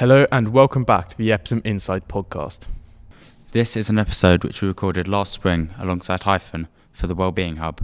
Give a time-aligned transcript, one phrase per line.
[0.00, 2.66] Hello and welcome back to the Epsom Insight podcast.
[3.52, 7.82] This is an episode which we recorded last spring alongside Hyphen for the Wellbeing Hub.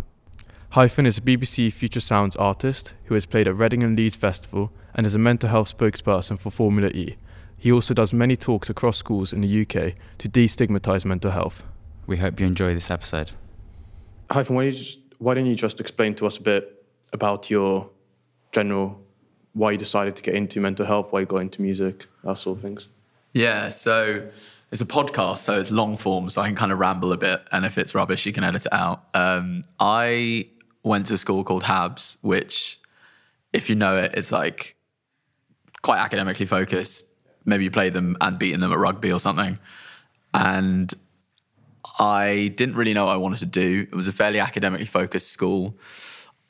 [0.71, 4.73] Hyphen is a BBC Future Sounds artist who has played at Reading and Leeds Festival
[4.95, 7.17] and is a mental health spokesperson for Formula E.
[7.59, 11.65] He also does many talks across schools in the UK to destigmatise mental health.
[12.07, 13.33] We hope you enjoy this episode.
[14.31, 17.51] Hyphen, why, don't you just, why don't you just explain to us a bit about
[17.51, 17.91] your
[18.53, 19.06] general,
[19.57, 22.59] why you decided to get into mental health, why you got into music, that sort
[22.59, 22.89] of things?
[23.33, 24.29] Yeah, so
[24.71, 27.41] it's a podcast, so it's long form, so I can kind of ramble a bit,
[27.53, 29.05] and if it's rubbish, you can edit it out.
[29.15, 30.49] Um, I
[30.83, 32.79] went to a school called Habs, which,
[33.55, 34.77] if you know it, it's like
[35.81, 37.07] quite academically focused.
[37.47, 39.59] Maybe you played them and beaten them at rugby or something.
[40.35, 40.93] And
[41.99, 43.87] I didn't really know what I wanted to do.
[43.91, 45.79] It was a fairly academically focused school.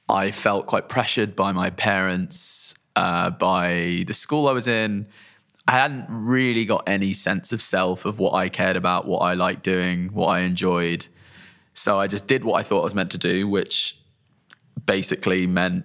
[0.09, 5.07] I felt quite pressured by my parents, uh, by the school I was in.
[5.69, 9.35] I hadn't really got any sense of self of what I cared about, what I
[9.35, 11.07] liked doing, what I enjoyed.
[11.75, 13.99] So I just did what I thought I was meant to do, which
[14.87, 15.85] basically meant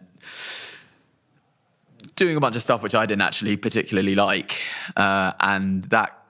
[2.16, 4.62] doing a bunch of stuff which I didn't actually particularly like.
[4.96, 6.26] Uh, and that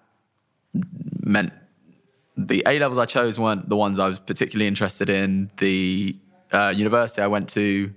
[1.20, 1.52] meant
[2.38, 5.52] the A levels I chose weren't the ones I was particularly interested in.
[5.58, 6.16] The
[6.52, 7.94] uh, university I went to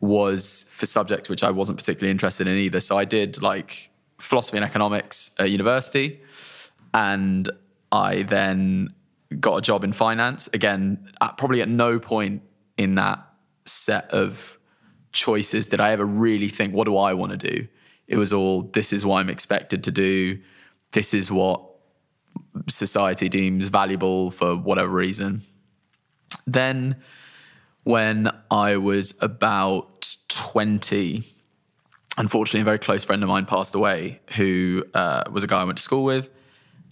[0.00, 2.80] was for subject which I wasn't particularly interested in either.
[2.80, 6.20] So I did like philosophy and economics at university,
[6.94, 7.50] and
[7.90, 8.94] I then
[9.40, 10.48] got a job in finance.
[10.52, 12.42] Again, at, probably at no point
[12.76, 13.18] in that
[13.64, 14.58] set of
[15.12, 17.66] choices did I ever really think, what do I want to do?
[18.06, 20.38] It was all, this is what I'm expected to do.
[20.92, 21.62] This is what
[22.68, 25.42] society deems valuable for whatever reason.
[26.46, 26.96] Then,
[27.84, 31.24] when I was about 20,
[32.16, 35.64] unfortunately, a very close friend of mine passed away who uh, was a guy I
[35.64, 36.30] went to school with.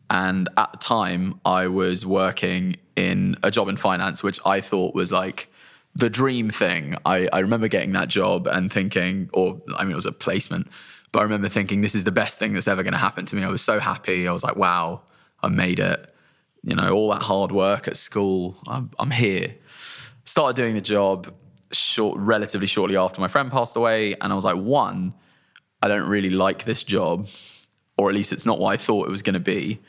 [0.09, 4.95] And at the time, I was working in a job in finance, which I thought
[4.95, 5.51] was like
[5.95, 6.95] the dream thing.
[7.05, 10.69] I, I remember getting that job and thinking, or I mean, it was a placement,
[11.11, 13.36] but I remember thinking, this is the best thing that's ever going to happen to
[13.36, 13.42] me.
[13.42, 14.29] I was so happy.
[14.29, 15.03] I was like, wow,
[15.42, 16.13] I made it.
[16.63, 19.55] You know, all that hard work at school, I'm, I'm here.
[20.25, 21.33] Started doing the job
[21.77, 25.14] short, relatively shortly after my friend passed away, and I was like, one,
[25.83, 27.29] I don't really like this job,
[27.98, 29.81] or at least it's not what I thought it was going to be.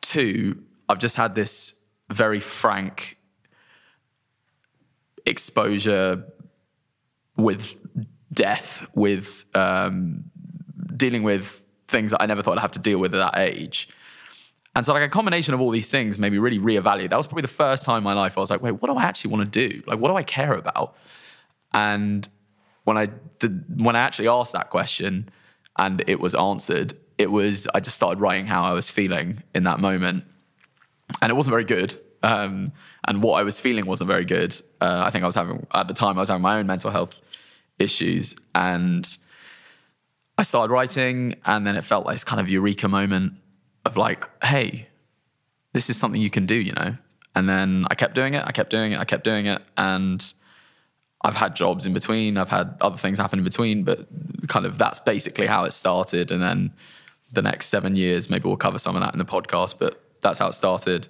[0.00, 1.74] Two, I've just had this
[2.10, 3.18] very frank
[5.26, 6.24] exposure
[7.36, 7.76] with
[8.32, 10.24] death, with um,
[10.96, 13.88] dealing with things that I never thought I'd have to deal with at that age.
[14.74, 17.10] And so, like a combination of all these things made me really reevaluate.
[17.10, 18.96] That was probably the first time in my life I was like, wait, what do
[18.96, 19.82] I actually want to do?
[19.86, 20.96] Like, what do I care about?
[21.74, 22.28] And
[22.84, 25.28] when I did, when I actually asked that question
[25.78, 29.64] and it was answered, it was I just started writing how I was feeling in
[29.64, 30.24] that moment,
[31.20, 31.96] and it wasn't very good.
[32.22, 32.72] Um,
[33.08, 34.54] and what I was feeling wasn't very good.
[34.80, 36.90] Uh, I think I was having at the time I was having my own mental
[36.90, 37.18] health
[37.78, 39.06] issues, and
[40.38, 43.34] I started writing, and then it felt like this kind of eureka moment
[43.84, 44.88] of like, hey,
[45.72, 46.96] this is something you can do, you know.
[47.34, 50.32] And then I kept doing it, I kept doing it, I kept doing it, and
[51.24, 54.06] I've had jobs in between, I've had other things happen in between, but
[54.48, 56.30] kind of that's basically how it started.
[56.30, 56.72] And then
[57.32, 60.38] the next seven years, maybe we'll cover some of that in the podcast, but that's
[60.38, 61.08] how it started.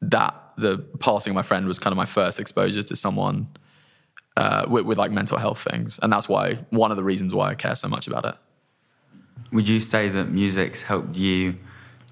[0.00, 3.48] That the passing of my friend was kind of my first exposure to someone
[4.36, 7.50] uh, with, with like mental health things, and that's why one of the reasons why
[7.50, 8.36] I care so much about it.
[9.52, 11.58] Would you say that music's helped you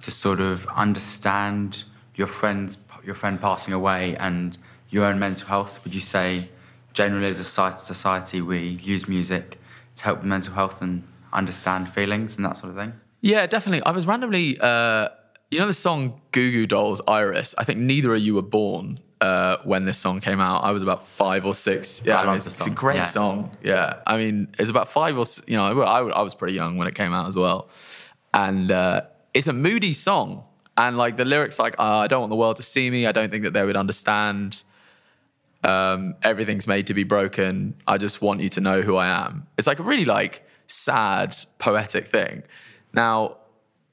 [0.01, 1.85] to sort of understand
[2.15, 4.59] your friends, your friend passing away, and
[4.91, 5.79] your own mental health?
[5.85, 6.49] Would you say,
[6.97, 8.59] generally as a society, we
[8.95, 9.61] use music
[9.97, 11.03] to help with mental health and
[11.33, 12.93] understand feelings and that sort of thing?
[13.21, 13.83] Yeah, definitely.
[13.85, 15.09] I was randomly, uh,
[15.51, 17.55] you know, the song Goo Goo Dolls, Iris.
[17.59, 20.65] I think neither of you were born uh, when this song came out.
[20.65, 22.03] I was about five or six.
[22.05, 23.03] Yeah, I I mean, it's, it's a great Yeah.
[23.05, 23.57] song.
[23.63, 26.87] Yeah, I mean, it's about five or you know, I, I was pretty young when
[26.89, 27.69] it came out as well,
[28.33, 29.03] and uh,
[29.35, 30.45] it's a moody song.
[30.79, 33.07] And like the lyrics, like uh, I don't want the world to see me.
[33.07, 34.63] I don't think that they would understand.
[35.67, 37.75] Um, everything's made to be broken.
[37.89, 39.47] I just want you to know who I am.
[39.59, 42.45] It's like a really like sad, poetic thing.
[42.93, 43.39] Now,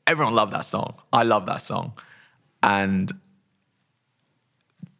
[0.06, 0.96] everyone loved that song.
[1.12, 1.94] I love that song,
[2.62, 3.12] and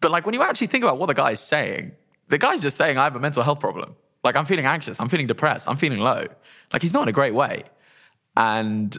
[0.02, 1.92] but like when you actually think about what the guy's saying,
[2.28, 3.96] the guy's just saying, I have a mental health problem.
[4.24, 6.26] Like I'm feeling anxious, I'm feeling depressed, I'm feeling low.
[6.72, 7.64] Like he's not in a great way.
[8.36, 8.98] And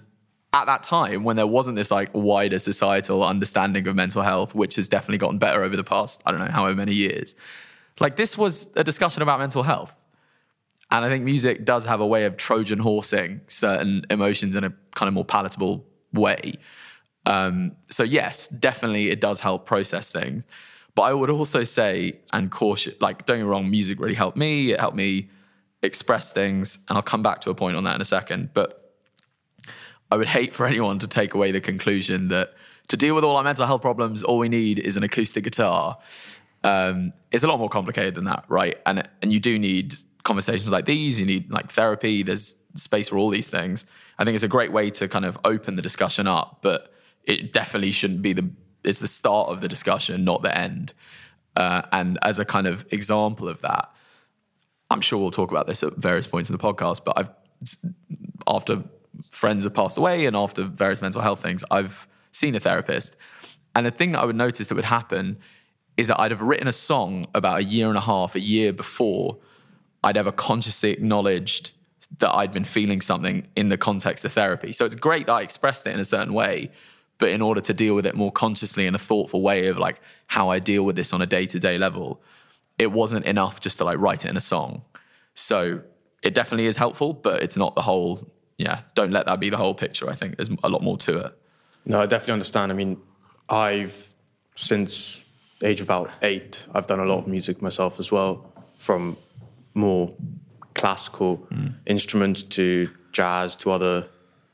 [0.52, 4.76] at that time, when there wasn't this like wider societal understanding of mental health, which
[4.76, 7.34] has definitely gotten better over the past, I don't know, however many years,
[8.00, 9.94] like this was a discussion about mental health.
[10.90, 14.72] And I think music does have a way of Trojan horsing certain emotions in a
[14.94, 16.54] kind of more palatable way.
[17.26, 20.44] Um, so yes, definitely it does help process things.
[20.94, 24.36] But I would also say and caution, like don't get me wrong, music really helped
[24.36, 24.72] me.
[24.72, 25.30] It helped me
[25.82, 28.50] express things, and I'll come back to a point on that in a second.
[28.54, 28.94] But
[30.10, 32.54] I would hate for anyone to take away the conclusion that
[32.88, 35.98] to deal with all our mental health problems, all we need is an acoustic guitar.
[36.64, 38.78] Um, it's a lot more complicated than that, right?
[38.86, 39.94] And and you do need
[40.24, 41.20] conversations like these.
[41.20, 42.22] You need like therapy.
[42.22, 43.84] There's space for all these things.
[44.18, 46.92] I think it's a great way to kind of open the discussion up, but
[47.24, 48.50] it definitely shouldn't be the
[48.82, 50.92] it's the start of the discussion, not the end.
[51.56, 53.90] Uh, and as a kind of example of that,
[54.90, 57.04] I'm sure we'll talk about this at various points in the podcast.
[57.04, 57.30] But I've
[58.46, 58.82] after
[59.30, 63.16] friends have passed away and after various mental health things, I've seen a therapist.
[63.74, 65.38] And the thing that I would notice that would happen
[65.96, 68.72] is that I'd have written a song about a year and a half, a year
[68.72, 69.36] before
[70.02, 71.72] I'd ever consciously acknowledged
[72.18, 74.72] that I'd been feeling something in the context of therapy.
[74.72, 76.70] So it's great that I expressed it in a certain way,
[77.18, 80.00] but in order to deal with it more consciously in a thoughtful way of like
[80.26, 82.20] how I deal with this on a day to day level,
[82.78, 84.82] it wasn't enough just to like write it in a song.
[85.34, 85.80] So
[86.22, 89.56] it definitely is helpful, but it's not the whole, yeah, don't let that be the
[89.56, 90.10] whole picture.
[90.10, 91.38] I think there's a lot more to it.
[91.86, 92.72] No, I definitely understand.
[92.72, 93.00] I mean,
[93.48, 94.12] I've
[94.54, 95.23] since
[95.64, 99.16] the age of about eight, I've done a lot of music myself as well, from
[99.72, 100.12] more
[100.74, 101.72] classical mm.
[101.86, 104.06] instruments to jazz to other,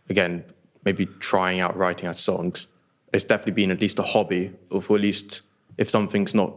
[0.09, 0.45] again,
[0.85, 2.69] maybe trying out writing out songs.
[3.13, 5.43] It's definitely been at least a hobby, or for at least
[5.79, 6.55] if something's not,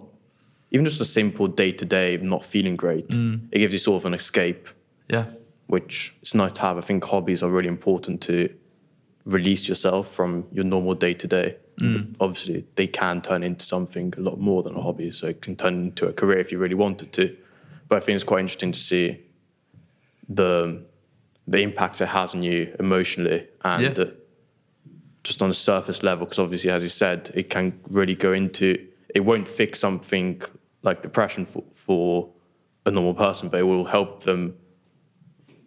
[0.69, 3.41] even just a simple day to day, not feeling great, mm.
[3.51, 4.69] it gives you sort of an escape.
[5.09, 5.25] Yeah.
[5.65, 6.77] Which it's nice to have.
[6.77, 8.53] I think hobbies are really important to
[9.25, 11.57] release yourself from your normal day to day.
[12.19, 15.11] Obviously, they can turn into something a lot more than a hobby.
[15.11, 17.35] So it can turn into a career if you really wanted to.
[17.87, 19.21] But I think it's quite interesting to see
[20.29, 20.83] the
[21.45, 24.05] the impact it has on you emotionally and yeah.
[24.05, 24.09] uh,
[25.25, 26.25] just on a surface level.
[26.25, 28.87] Because obviously, as you said, it can really go into.
[29.13, 30.41] It won't fix something
[30.81, 32.29] like depression for, for
[32.85, 34.57] a normal person, but it will help them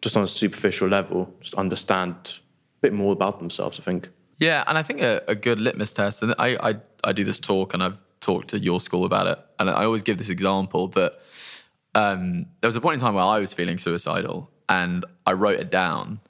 [0.00, 2.38] just on a superficial level, just understand
[2.80, 4.08] bit more about themselves, I think.
[4.38, 6.74] Yeah, and I think a, a good litmus test, and I, I,
[7.04, 10.02] I do this talk and I've talked to your school about it, and I always
[10.02, 11.18] give this example that
[11.94, 15.58] um, there was a point in time where I was feeling suicidal and I wrote
[15.58, 16.20] it down,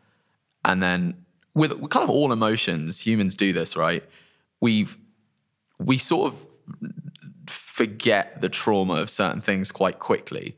[0.65, 4.05] and then with, with kind of all emotions, humans do this, right?
[4.61, 4.97] We've
[5.79, 6.47] we sort of
[7.47, 10.57] forget the trauma of certain things quite quickly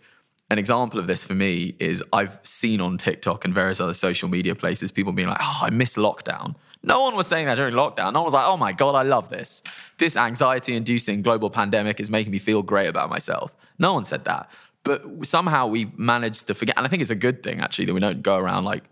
[0.51, 4.29] an example of this for me is I've seen on TikTok and various other social
[4.29, 6.55] media places people being like, oh, I miss lockdown.
[6.83, 8.13] No one was saying that during lockdown.
[8.13, 9.63] No one was like, oh my God, I love this.
[9.99, 13.55] This anxiety inducing global pandemic is making me feel great about myself.
[13.79, 14.49] No one said that.
[14.85, 16.79] But somehow we managed to forget.
[16.79, 18.85] And I think it's a good thing, actually, that we don't go around like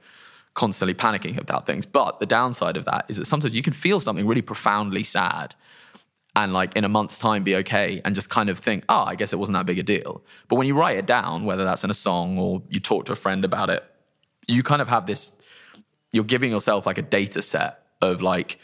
[0.53, 1.87] constantly panicking about things.
[1.87, 5.55] But the downside of that is that sometimes you can feel something really profoundly sad
[6.37, 9.15] and like in a month's time be okay and just kind of think, oh, I
[9.15, 10.23] guess it wasn't that big a deal.
[10.49, 13.13] But when you write it down, whether that's in a song or you talk to
[13.13, 13.83] a friend about it,
[14.47, 15.41] you kind of have this,
[16.13, 18.59] you're giving yourself like a data set of like,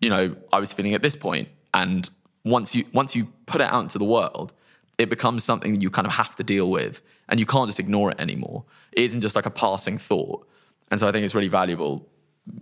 [0.00, 1.48] you know, I was feeling at this point.
[1.72, 2.10] And
[2.44, 4.52] once you once you put it out into the world,
[4.98, 7.78] it becomes something that you kind of have to deal with and you can't just
[7.78, 8.64] ignore it anymore.
[8.92, 10.46] It isn't just like a passing thought.
[10.90, 12.08] And so I think it's really valuable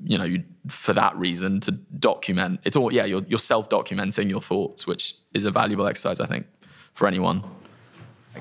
[0.04, 2.60] you know, you, for that reason to document.
[2.64, 6.26] It's all yeah, you're you're self documenting your thoughts, which is a valuable exercise, I
[6.26, 6.46] think,
[6.92, 7.42] for anyone.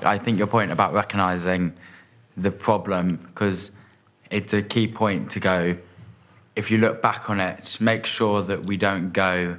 [0.02, 1.74] I think your point about recognizing
[2.36, 3.70] the problem because
[4.30, 5.76] it's a key point to go.
[6.56, 9.56] If you look back on it, make sure that we don't go.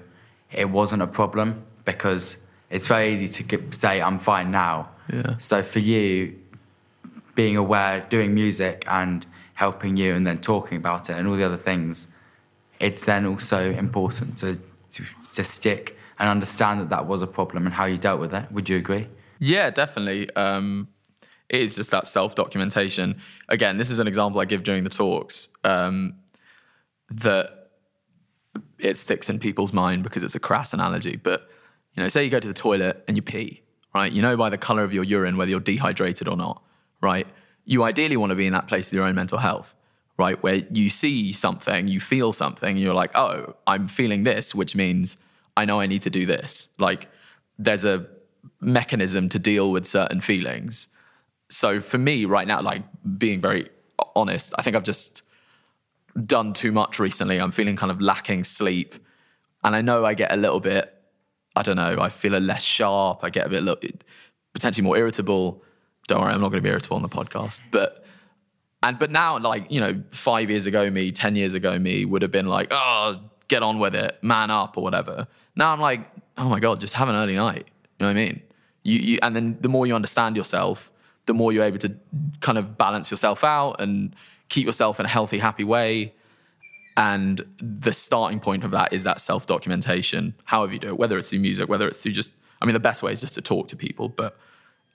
[0.51, 2.37] It wasn't a problem because
[2.69, 4.89] it's very easy to get, say I'm fine now.
[5.11, 5.37] Yeah.
[5.37, 6.37] So for you,
[7.35, 11.43] being aware, doing music, and helping you and then talking about it and all the
[11.43, 12.07] other things,
[12.79, 14.59] it's then also important to,
[14.91, 18.33] to, to stick and understand that that was a problem and how you dealt with
[18.33, 18.51] it.
[18.51, 19.07] Would you agree?
[19.39, 20.33] Yeah, definitely.
[20.35, 20.87] Um,
[21.49, 23.21] it is just that self documentation.
[23.49, 26.15] Again, this is an example I give during the talks um,
[27.09, 27.69] that
[28.79, 31.17] it sticks in people's mind because it's a crass analogy.
[31.17, 31.49] But
[31.95, 33.61] you know, say you go to the toilet and you pee,
[33.93, 34.11] right?
[34.11, 36.63] You know by the color of your urine whether you're dehydrated or not,
[37.01, 37.27] right?
[37.65, 39.75] You ideally want to be in that place of your own mental health,
[40.17, 40.41] right?
[40.41, 45.17] Where you see something, you feel something, you're like, oh, I'm feeling this, which means
[45.57, 46.69] I know I need to do this.
[46.77, 47.09] Like
[47.57, 48.07] there's a
[48.61, 50.87] mechanism to deal with certain feelings.
[51.49, 52.83] So for me right now, like
[53.17, 53.69] being very
[54.15, 55.23] honest, I think I've just
[56.25, 57.39] done too much recently.
[57.39, 58.95] I'm feeling kind of lacking sleep.
[59.63, 60.93] And I know I get a little bit,
[61.55, 63.23] I don't know, I feel a less sharp.
[63.23, 64.03] I get a bit
[64.53, 65.63] potentially more irritable
[66.07, 67.61] don't worry, I'm not going to be irritable on the podcast.
[67.71, 68.05] But
[68.83, 72.21] And but now, like you know, five years ago, me, ten years ago, me would
[72.21, 75.27] have been like, oh, get on with it, man up, or whatever.
[75.55, 76.01] Now I'm like,
[76.37, 77.65] oh my god, just have an early night.
[77.99, 78.41] You know what I mean?
[78.83, 80.91] You, you and then the more you understand yourself,
[81.25, 81.95] the more you're able to
[82.41, 84.15] kind of balance yourself out and
[84.49, 86.13] keep yourself in a healthy, happy way.
[86.97, 91.17] And the starting point of that is that self documentation, however you do it, whether
[91.17, 92.31] it's through music, whether it's through just,
[92.61, 94.07] I mean, the best way is just to talk to people.
[94.07, 94.37] But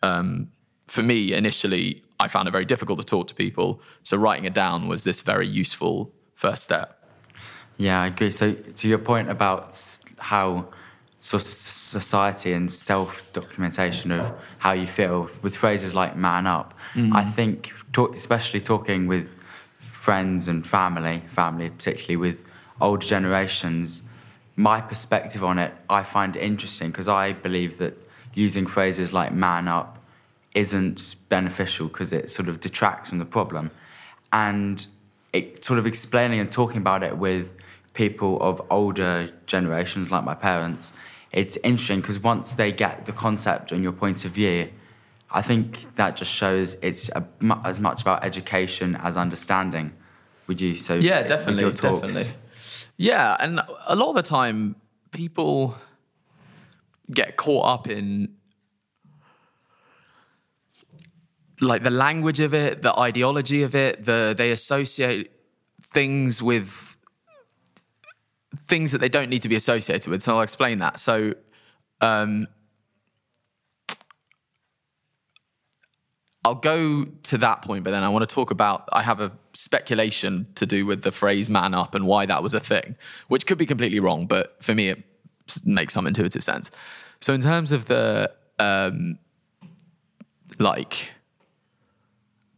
[0.03, 0.51] um,
[0.91, 3.81] for me, initially, I found it very difficult to talk to people.
[4.03, 7.05] So writing it down was this very useful first step.
[7.77, 8.33] Yeah, I agree.
[8.33, 9.81] So, to your point about
[10.19, 10.67] how
[11.21, 16.75] sort of society and self documentation of how you feel with phrases like man up,
[16.95, 17.15] mm.
[17.15, 19.33] I think, talk, especially talking with
[19.79, 22.43] friends and family, family particularly with
[22.81, 24.03] older generations,
[24.57, 27.97] my perspective on it, I find interesting because I believe that
[28.35, 30.00] using phrases like man up
[30.55, 33.71] isn't beneficial because it sort of detracts from the problem.
[34.33, 34.85] And
[35.33, 37.57] it sort of explaining and talking about it with
[37.95, 40.93] people of older generations like my parents,
[41.33, 44.69] it's interesting because once they get the concept and your point of view,
[45.31, 47.25] I think that just shows it's a,
[47.65, 49.93] as much about education as understanding.
[50.49, 50.77] Would you?
[50.77, 52.33] So yeah, definitely, definitely.
[52.97, 54.75] Yeah, and a lot of the time,
[55.13, 55.77] people
[57.11, 58.35] get caught up in
[61.61, 64.05] like the language of it, the ideology of it.
[64.05, 65.31] The they associate
[65.83, 66.97] things with
[68.67, 70.23] things that they don't need to be associated with.
[70.23, 70.99] So I'll explain that.
[70.99, 71.35] So.
[72.01, 72.47] Um,
[76.43, 78.89] I'll go to that point, but then I want to talk about.
[78.93, 82.55] I have a speculation to do with the phrase "man up" and why that was
[82.55, 82.97] a thing,
[83.29, 85.05] which could be completely wrong, but for me, it
[85.65, 86.71] makes some intuitive sense.
[87.21, 89.19] So, in terms of the um,
[90.59, 91.11] like,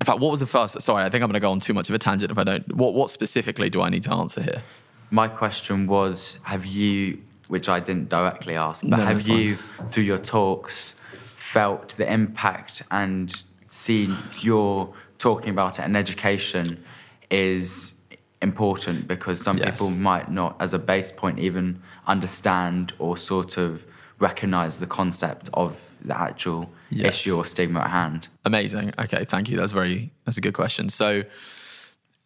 [0.03, 0.81] in fact, what was the first?
[0.83, 2.43] Sorry, I think I'm going to go on too much of a tangent if I
[2.43, 2.75] don't.
[2.75, 4.63] What what specifically do I need to answer here?
[5.11, 9.89] My question was: Have you, which I didn't directly ask, but no, have you, fine.
[9.91, 10.97] through your talks,
[11.37, 16.83] felt the impact and see you're talking about it and education
[17.31, 17.95] is
[18.43, 19.71] important because some yes.
[19.71, 23.87] people might not, as a base point, even understand or sort of
[24.19, 27.15] recognize the concept of the actual yes.
[27.15, 28.29] issue or stigma at hand.
[28.45, 28.93] Amazing.
[28.99, 29.57] Okay, thank you.
[29.57, 30.89] That's very that's a good question.
[30.89, 31.23] So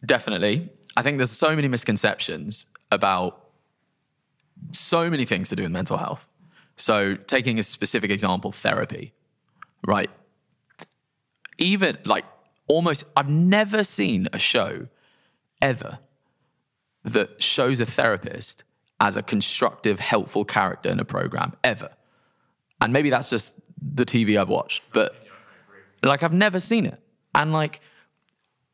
[0.04, 3.49] definitely, I think there's so many misconceptions about
[4.73, 6.26] so many things to do with mental health.
[6.76, 9.12] So taking a specific example, therapy,
[9.87, 10.11] right?
[11.59, 12.25] even like
[12.66, 14.88] almost, I've never seen a show
[15.62, 15.99] ever
[17.04, 18.64] that shows a therapist
[19.00, 21.90] as a constructive, helpful character in a program ever.
[22.80, 23.54] And maybe that's just
[23.95, 25.14] the TV I've watched, but
[26.02, 27.00] like I've never seen it.
[27.35, 27.81] And like,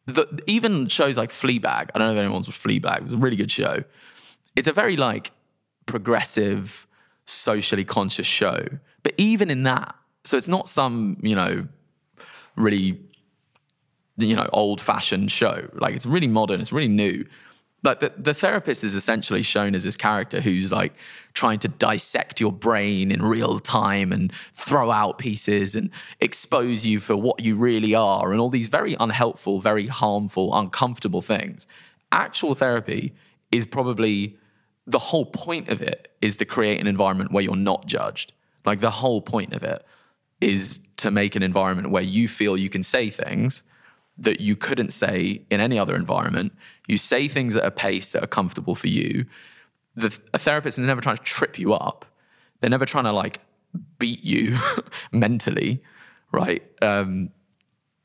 [0.06, 3.18] the, even shows like Fleabag, I don't know if anyone's with Fleabag, it was a
[3.18, 3.84] really good show.
[4.56, 5.32] It's a very like
[5.86, 6.86] progressive,
[7.26, 8.66] socially conscious show.
[9.02, 11.66] But even in that, so it's not some, you know,
[12.56, 13.00] really,
[14.16, 15.68] you know, old fashioned show.
[15.74, 17.24] Like it's really modern, it's really new.
[17.84, 20.92] Like the, the therapist is essentially shown as this character who's like
[21.34, 27.00] trying to dissect your brain in real time and throw out pieces and expose you
[27.00, 31.66] for what you really are and all these very unhelpful, very harmful, uncomfortable things.
[32.12, 33.12] Actual therapy
[33.50, 34.36] is probably
[34.86, 38.32] the whole point of it is to create an environment where you're not judged.
[38.64, 39.84] Like the whole point of it
[40.40, 43.64] is to make an environment where you feel you can say things
[44.18, 46.52] that you couldn't say in any other environment.
[46.86, 49.26] You say things at a pace that are comfortable for you.
[49.94, 52.04] The, a therapist is never trying to trip you up.
[52.60, 53.40] They're never trying to like
[53.98, 54.58] beat you
[55.12, 55.82] mentally,
[56.30, 56.62] right?
[56.82, 57.30] Um,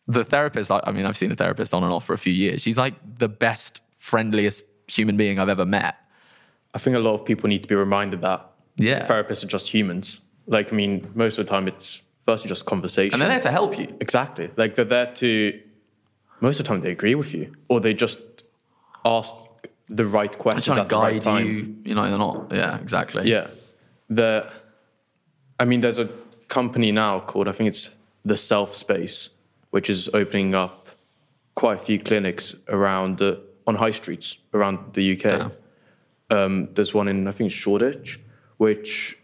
[0.07, 2.33] the therapist, I, I mean, I've seen a therapist on and off for a few
[2.33, 2.61] years.
[2.61, 5.95] She's like the best, friendliest human being I've ever met.
[6.73, 9.05] I think a lot of people need to be reminded that yeah.
[9.05, 10.21] therapists are just humans.
[10.45, 13.13] Like, I mean, most of the time it's firstly just conversation.
[13.13, 13.95] And they're there to help you.
[13.99, 14.49] Exactly.
[14.55, 15.59] Like they're there to,
[16.39, 18.19] most of the time they agree with you or they just
[19.05, 19.35] ask
[19.87, 21.75] the right questions they're trying to guide right you.
[21.85, 22.51] You know, they're not.
[22.51, 23.29] Yeah, exactly.
[23.29, 23.47] Yeah.
[24.09, 24.51] The,
[25.59, 26.09] I mean, there's a
[26.47, 27.89] company now called, I think it's
[28.25, 29.29] the Self Space,
[29.71, 30.87] which is opening up
[31.55, 35.23] quite a few clinics around uh, on high streets around the UK.
[35.23, 35.49] Yeah.
[36.29, 38.19] Um, there's one in, I think, Shoreditch,
[38.57, 39.17] which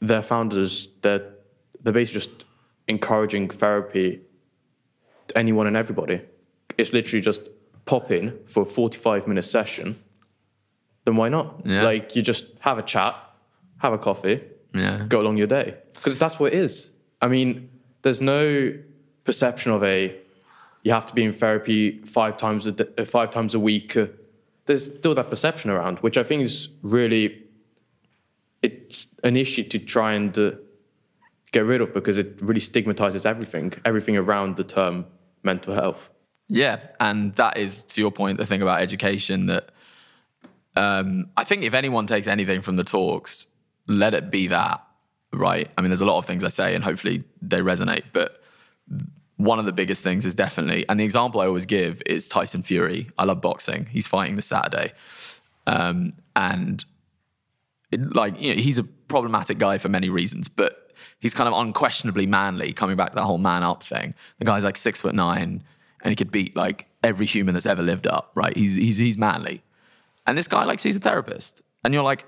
[0.00, 1.34] their founders, they're
[1.82, 2.44] they're basically just
[2.88, 4.20] encouraging therapy
[5.28, 6.20] to anyone and everybody.
[6.78, 7.48] It's literally just
[7.84, 9.96] pop in for a 45 minute session.
[11.04, 11.62] Then why not?
[11.64, 11.82] Yeah.
[11.82, 13.14] Like you just have a chat,
[13.78, 14.40] have a coffee,
[14.74, 15.04] yeah.
[15.08, 15.76] go along your day.
[15.94, 16.90] Because that's what it is.
[17.20, 17.70] I mean,
[18.02, 18.72] there's no
[19.24, 20.14] perception of a
[20.82, 23.96] you have to be in therapy five times a d- uh, five times a week.
[24.66, 27.44] There's still that perception around, which I think is really
[28.62, 30.52] it's an issue to try and uh,
[31.52, 35.06] get rid of because it really stigmatizes everything, everything around the term
[35.42, 36.10] mental health.
[36.48, 39.70] Yeah, and that is to your point the thing about education that
[40.76, 43.46] um, I think if anyone takes anything from the talks,
[43.86, 44.82] let it be that,
[45.32, 45.68] right?
[45.76, 48.42] I mean, there's a lot of things I say, and hopefully they resonate, but
[49.36, 52.62] one of the biggest things is definitely, and the example I always give is Tyson
[52.62, 53.10] Fury.
[53.18, 53.86] I love boxing.
[53.86, 54.92] He's fighting this Saturday,
[55.66, 56.84] um, and
[57.90, 61.58] it, like you know, he's a problematic guy for many reasons, but he's kind of
[61.58, 62.72] unquestionably manly.
[62.72, 65.62] Coming back to that whole man up thing, the guy's like six foot nine,
[66.02, 68.30] and he could beat like every human that's ever lived up.
[68.34, 68.56] Right?
[68.56, 69.62] He's he's he's manly,
[70.26, 72.26] and this guy like sees a therapist, and you're like,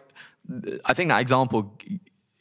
[0.84, 1.78] I think that example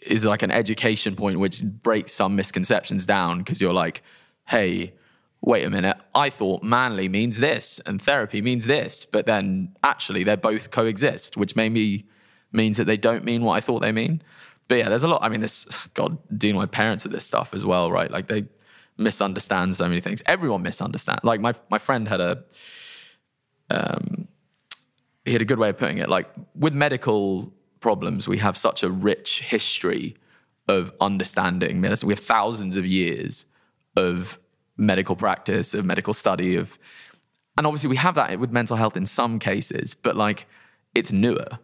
[0.02, 4.02] is like an education point which breaks some misconceptions down because you're like
[4.50, 4.94] hey,
[5.42, 10.24] wait a minute, I thought manly means this and therapy means this, but then actually
[10.24, 12.08] they both coexist, which maybe
[12.52, 14.22] means that they don't mean what I thought they mean.
[14.68, 15.24] But yeah, there's a lot.
[15.24, 18.10] I mean, this God dealing with my parents with this stuff as well, right?
[18.10, 18.46] Like they
[19.00, 20.22] misunderstand so many things.
[20.26, 21.24] Everyone misunderstands.
[21.24, 22.44] Like my my friend had a
[23.72, 24.28] um,
[25.26, 26.10] he had a good way of putting it.
[26.10, 30.16] Like with medical problems, we have such a rich history
[30.68, 32.08] of understanding medicine.
[32.08, 33.46] We have thousands of years
[33.96, 34.40] of
[34.78, 36.78] medical practice, of medical study, of
[37.58, 40.46] and obviously we have that with mental health in some cases, but like
[40.96, 41.60] it's newer.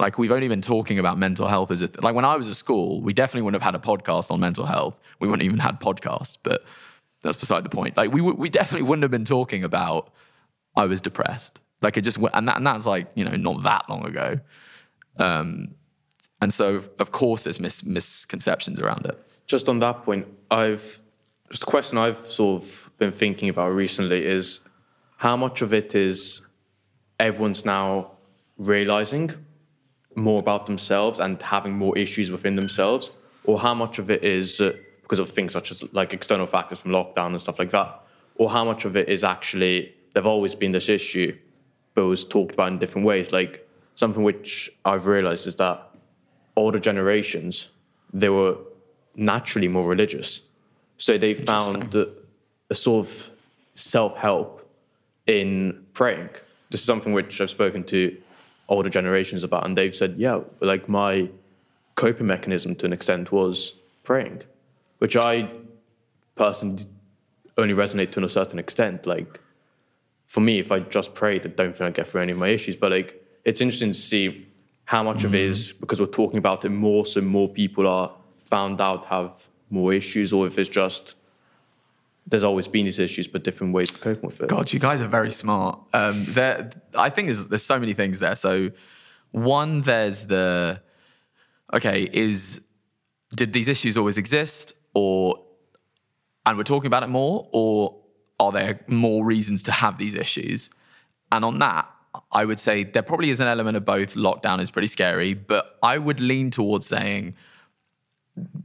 [0.00, 2.48] Like we've only been talking about mental health as a th- like when I was
[2.50, 4.98] at school, we definitely wouldn't have had a podcast on mental health.
[5.20, 6.64] We wouldn't even had podcasts, but
[7.22, 7.96] that's beside the point.
[7.96, 10.10] Like we we definitely wouldn't have been talking about
[10.74, 11.60] I was depressed.
[11.82, 14.40] Like it just and that, and that's like you know not that long ago.
[15.18, 15.74] Um,
[16.40, 19.18] and so of course there's mis- misconceptions around it.
[19.46, 21.02] Just on that point, I've
[21.50, 24.60] just a question I've sort of been thinking about recently is
[25.18, 26.40] how much of it is
[27.18, 28.12] everyone's now
[28.56, 29.34] realizing
[30.14, 33.10] more about themselves and having more issues within themselves,
[33.44, 36.80] or how much of it is uh, because of things such as like external factors
[36.80, 38.00] from lockdown and stuff like that,
[38.36, 41.36] or how much of it is actually they've always been this issue,
[41.94, 43.32] but it was talked about in different ways.
[43.32, 45.88] Like something which I've realized is that
[46.56, 47.70] older generations
[48.12, 48.56] they were
[49.14, 50.40] naturally more religious
[51.00, 53.30] so they found a sort of
[53.74, 54.70] self help
[55.26, 56.28] in praying.
[56.68, 58.16] This is something which I've spoken to
[58.70, 61.28] older generations about, and they've said, yeah, like my
[61.96, 64.42] coping mechanism to an extent was praying,
[64.98, 65.50] which I
[66.36, 66.86] personally
[67.58, 69.04] only resonate to a certain extent.
[69.06, 69.40] Like
[70.26, 72.48] for me, if I just prayed, I don't think I get through any of my
[72.48, 72.76] issues.
[72.76, 74.46] But like it's interesting to see
[74.84, 75.24] how much mm.
[75.24, 75.80] of it mm.
[75.80, 78.12] because we're talking about it more, so more people are
[78.44, 81.14] found out have more issues, or if it's just
[82.26, 84.48] there's always been these issues, but different ways of coping with it.
[84.48, 85.80] God, you guys are very smart.
[85.92, 88.36] Um, there, I think there's there's so many things there.
[88.36, 88.70] So,
[89.32, 90.80] one, there's the
[91.72, 92.60] okay, is
[93.34, 95.44] did these issues always exist, or
[96.46, 98.00] and we're talking about it more, or
[98.38, 100.70] are there more reasons to have these issues?
[101.32, 101.88] And on that,
[102.32, 104.14] I would say there probably is an element of both.
[104.14, 107.34] Lockdown is pretty scary, but I would lean towards saying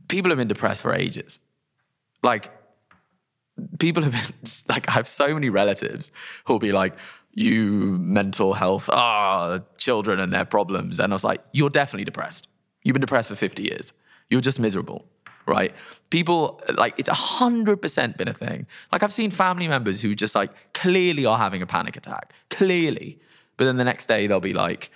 [0.08, 1.40] people have been depressed for ages.
[2.24, 2.52] Like,
[3.80, 6.12] people have been, like, I have so many relatives
[6.46, 6.96] who'll be like,
[7.34, 11.00] you mental health, ah, children and their problems.
[11.00, 12.48] And I was like, you're definitely depressed.
[12.84, 13.94] You've been depressed for 50 years.
[14.30, 15.06] You're just miserable,
[15.46, 15.74] right?
[16.10, 18.68] People, like, it's 100% been a thing.
[18.92, 23.20] Like, I've seen family members who just, like, clearly are having a panic attack, clearly.
[23.58, 24.90] But then the next day they'll be like,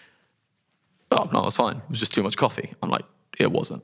[1.11, 1.77] oh, no, it's fine.
[1.77, 2.73] It was just too much coffee.
[2.81, 3.05] I'm like,
[3.37, 3.83] it wasn't.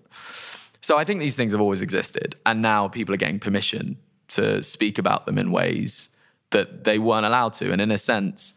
[0.81, 2.35] So I think these things have always existed.
[2.45, 3.97] And now people are getting permission
[4.29, 6.09] to speak about them in ways
[6.51, 7.71] that they weren't allowed to.
[7.71, 8.53] And in a sense,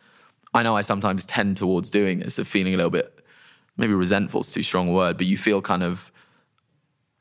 [0.54, 3.24] I know I sometimes tend towards doing this, of feeling a little bit,
[3.76, 6.10] maybe resentful is too strong a word, but you feel kind of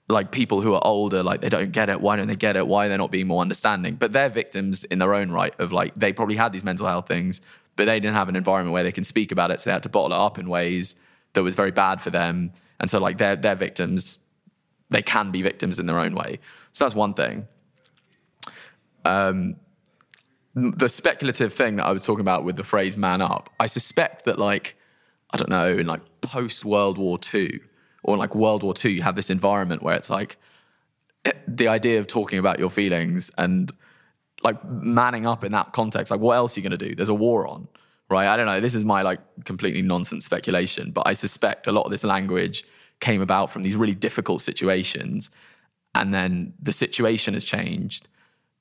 [0.09, 1.99] like people who are older, like they don't get it.
[1.99, 2.65] Why don't they get it?
[2.65, 3.95] Why are they not being more understanding?
[3.95, 7.07] But they're victims in their own right of like, they probably had these mental health
[7.07, 7.41] things,
[7.75, 9.59] but they didn't have an environment where they can speak about it.
[9.59, 10.95] So they had to bottle it up in ways
[11.33, 12.53] that was very bad for them.
[12.79, 14.19] And so like they're, they're victims
[14.89, 16.39] they can be victims in their own way.
[16.73, 17.47] So that's one thing.
[19.07, 19.55] Um,
[20.53, 24.25] the speculative thing that I was talking about with the phrase "man up," I suspect
[24.25, 24.75] that like
[25.31, 27.59] I don't know, in like post World War II
[28.03, 30.37] or like World War II, you have this environment where it's like
[31.25, 33.71] eh, the idea of talking about your feelings and
[34.43, 36.11] like manning up in that context.
[36.11, 36.95] Like, what else are you going to do?
[36.95, 37.67] There's a war on,
[38.09, 38.27] right?
[38.27, 38.61] I don't know.
[38.61, 42.63] This is my like completely nonsense speculation, but I suspect a lot of this language
[42.99, 45.29] came about from these really difficult situations.
[45.93, 48.07] And then the situation has changed,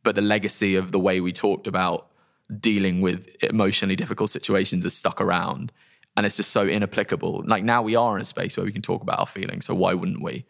[0.06, 2.06] but the legacy of the way we talked about
[2.60, 5.72] dealing with emotionally difficult situations is stuck around
[6.16, 7.42] and it's just so inapplicable.
[7.44, 9.74] Like now we are in a space where we can talk about our feelings, so
[9.74, 10.44] why wouldn't we?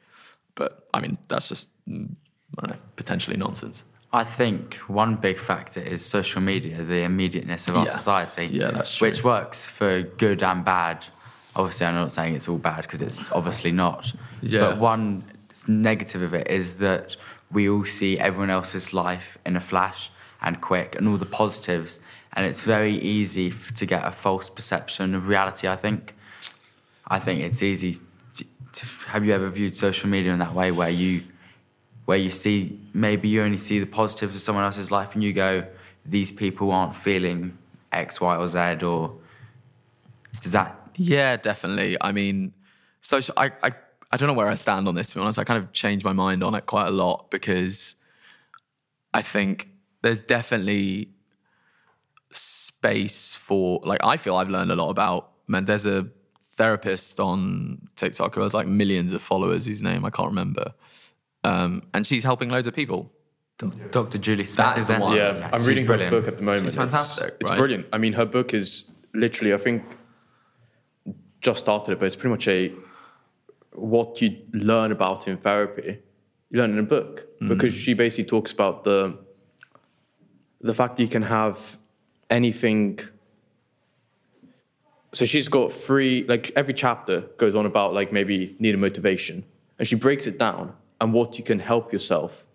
[0.57, 3.83] But I mean, that's just know, potentially nonsense.
[4.13, 7.97] I think one big factor is social media, the immediateness of our Yeah.
[7.97, 8.47] society.
[8.53, 9.09] Yeah, that's true.
[9.09, 11.07] Which works for good and bad.
[11.55, 14.13] Obviously, I'm not saying it's all bad because it's obviously not.
[14.43, 14.61] Yeah.
[14.61, 15.25] But one
[15.67, 17.17] negative of it is that
[17.51, 20.11] we all see everyone else's life in a flash
[20.43, 21.99] and quick and all the positives.
[22.33, 26.15] And it's very easy f- to get a false perception of reality, I think.
[27.07, 27.99] I think it's easy.
[28.37, 31.23] To, to, have you ever viewed social media in that way where you
[32.05, 35.33] where you see maybe you only see the positives of someone else's life and you
[35.33, 35.67] go,
[36.05, 37.59] these people aren't feeling
[37.91, 39.17] X, Y, or Z, or
[40.41, 40.89] does that?
[40.97, 41.97] Yeah, definitely.
[42.01, 42.53] I mean,
[43.01, 43.35] social.
[43.37, 43.73] I, I
[44.13, 45.09] I don't know where I stand on this.
[45.11, 47.97] To be honest, I kind of changed my mind on it quite a lot because
[49.13, 49.69] I think
[50.03, 51.11] there's definitely
[52.31, 55.31] space for like I feel I've learned a lot about.
[55.49, 56.07] Man, there's a
[56.57, 60.73] therapist on TikTok who has like millions of followers whose name I can't remember,
[61.45, 63.13] um, and she's helping loads of people.
[63.91, 64.19] Dr.
[64.19, 65.17] Julie Smith That is the one.
[65.17, 66.13] Yeah, I'm she's reading brilliant.
[66.13, 66.65] her book at the moment.
[66.65, 67.59] She's It's- fantastic, It's, right?
[67.59, 67.87] brilliant.
[67.91, 69.83] I mean, her book is literally, I think,
[71.41, 72.71] just started it, but it's pretty much a
[73.77, 75.99] what you learn about in therapy.
[76.51, 77.49] You learn in a book Mm.
[77.49, 79.19] because she basically talks about the
[80.63, 81.77] the fact that you can have
[82.31, 82.99] anything.
[85.13, 89.45] So she's got three, like every chapter goes on about like maybe need a motivation,
[89.79, 92.47] and she breaks it down and what you can help yourself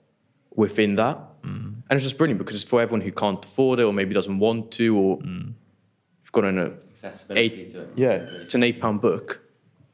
[0.56, 1.18] within that.
[1.44, 4.38] And it's just brilliant because it's for everyone who can't afford it or maybe doesn't
[4.40, 7.90] want to or you've got an uh, Accessibility eight, to it.
[7.96, 9.42] yeah, it's an eight pound book.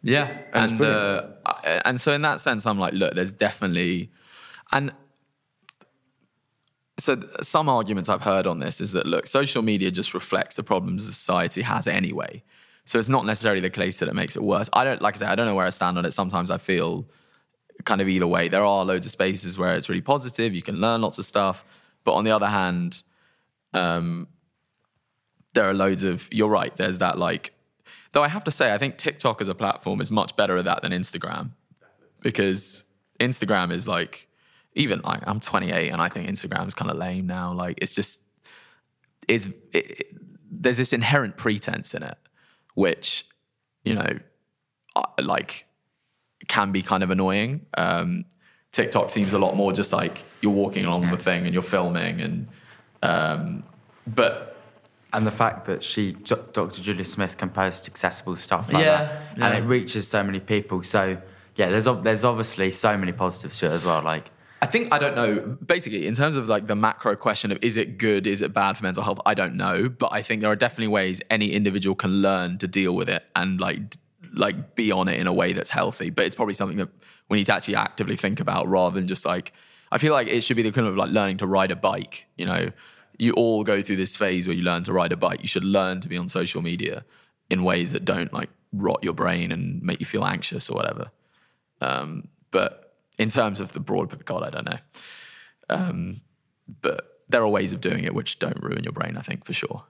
[0.04, 1.28] Yeah, And and uh,
[1.86, 4.12] and so in that sense, I'm like, look, there's definitely,
[4.72, 4.94] and
[7.00, 10.64] so some arguments I've heard on this is that look, social media just reflects the
[10.64, 12.44] problems society has anyway.
[12.86, 14.70] So it's not necessarily the case that it makes it worse.
[14.74, 16.12] I don't like I say, I don't know where I stand on it.
[16.12, 17.08] Sometimes I feel
[17.84, 18.48] kind of either way.
[18.48, 20.56] There are loads of spaces where it's really positive.
[20.56, 21.66] You can learn lots of stuff,
[22.04, 23.04] but on the other hand,
[23.74, 24.28] um,
[25.54, 26.28] there are loads of.
[26.32, 26.76] You're right.
[26.78, 27.54] There's that like.
[28.14, 30.66] Though I have to say, I think TikTok as a platform is much better at
[30.66, 31.52] that than Instagram,
[32.22, 32.84] because
[33.20, 34.28] Instagram is like,
[34.76, 37.54] even like I'm 28 and I think Instagram is kind of lame now.
[37.54, 38.22] Like it's just
[39.28, 40.08] is it, it-
[40.50, 42.18] there's this inherent pretense in it,
[42.76, 43.26] which
[43.84, 44.20] you know,
[45.22, 45.66] like
[46.48, 47.66] can be kind of annoying.
[47.78, 48.26] Um,
[48.72, 52.22] TikTok seems a lot more just like you're walking along the thing and you're filming
[52.22, 52.48] and
[53.04, 53.64] um,
[54.08, 54.57] but
[55.18, 56.68] And the fact that she, Dr.
[56.70, 60.84] Julia Smith, can post accessible stuff like Yeah, that, and it reaches so many people.
[60.84, 61.20] So
[61.56, 64.04] yeah, there's there's obviously so many positives to it as well.
[64.04, 64.30] Like
[64.62, 65.58] I think I don't know.
[65.66, 68.78] Basically, in terms of like the macro question of is it good, is it bad
[68.78, 69.20] for mental health?
[69.26, 72.68] I don't know, but I think there are definitely ways any individual can learn to
[72.68, 73.80] deal with it and like
[74.34, 76.12] like be on it in a way that's healthy.
[76.12, 76.90] But it's probably something that
[77.28, 79.52] we need to actually actively think about rather than just like.
[79.90, 82.28] I feel like it should be the kind of like learning to ride a bike.
[82.36, 82.72] You know,
[83.18, 85.42] you all go through this phase where you learn to ride a bike.
[85.42, 87.04] You should learn to be on social media
[87.50, 91.12] in ways that don't like rot your brain and make you feel anxious or whatever.
[91.82, 94.78] Um, but in terms of the broad, God, I don't know.
[95.70, 96.22] Um,
[96.82, 99.54] but there are ways of doing it which don't ruin your brain, I think, for
[99.54, 99.84] sure.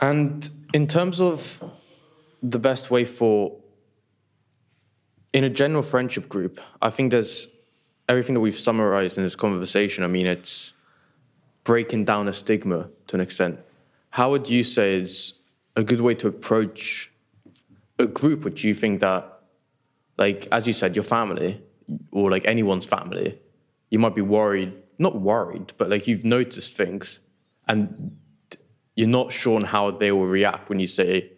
[0.00, 1.62] And in terms of
[2.42, 3.56] the best way for,
[5.32, 7.46] in a general friendship group, I think there's
[8.08, 10.02] everything that we've summarized in this conversation.
[10.02, 10.72] I mean, it's
[11.64, 13.58] breaking down a stigma to an extent.
[14.10, 15.40] How would you say is
[15.76, 17.10] a good way to approach
[17.98, 19.40] a group which you think that,
[20.18, 21.62] like, as you said, your family
[22.10, 23.38] or like anyone's family,
[23.90, 27.20] you might be worried, not worried, but like you've noticed things
[27.68, 28.16] and
[28.94, 31.30] you're not sure on how they will react when you say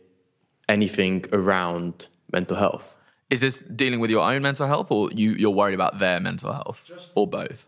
[0.68, 2.96] anything around mental health.
[3.30, 6.52] Is this dealing with your own mental health or you, you're worried about their mental
[6.52, 7.66] health or both?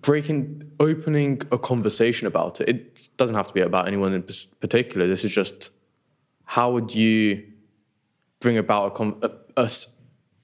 [0.00, 2.68] Breaking, opening a conversation about it.
[2.68, 4.22] It doesn't have to be about anyone in
[4.60, 5.06] particular.
[5.06, 5.70] This is just
[6.44, 7.44] how would you
[8.40, 9.70] bring about a, a,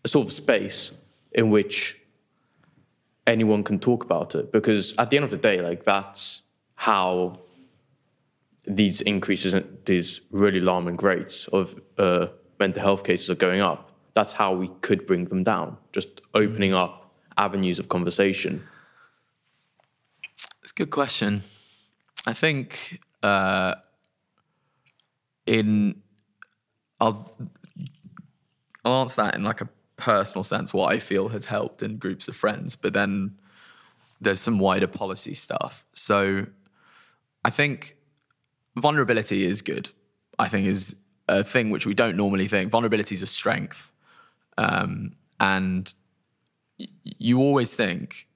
[0.05, 0.93] a sort of space
[1.33, 1.99] in which
[3.27, 4.53] anyone can talk about it?
[4.53, 6.43] Because at the end of the day, like that's
[6.75, 7.41] how
[8.67, 13.93] these increases in these really alarming rates of uh, mental health cases are going up.
[14.15, 15.77] That's how we could bring them down.
[15.93, 18.65] Just opening up avenues of conversation.
[20.79, 21.43] Good question.
[22.25, 23.75] I think uh,
[25.45, 26.03] in
[27.01, 27.33] I'll
[28.85, 30.73] I'll answer that in like a personal sense.
[30.73, 33.37] What I feel has helped in groups of friends, but then
[34.21, 35.85] there's some wider policy stuff.
[35.95, 36.47] So
[37.45, 37.97] I think
[38.77, 39.91] vulnerability is good.
[40.39, 40.95] I think is
[41.27, 42.71] a thing which we don't normally think.
[42.71, 43.91] Vulnerability is a strength,
[44.57, 45.93] um, and
[46.79, 48.28] y- you always think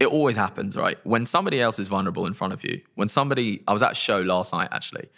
[0.00, 0.98] it always happens, right?
[1.04, 3.94] When somebody else is vulnerable in front of you, when somebody, I was at a
[3.94, 5.08] show last night actually,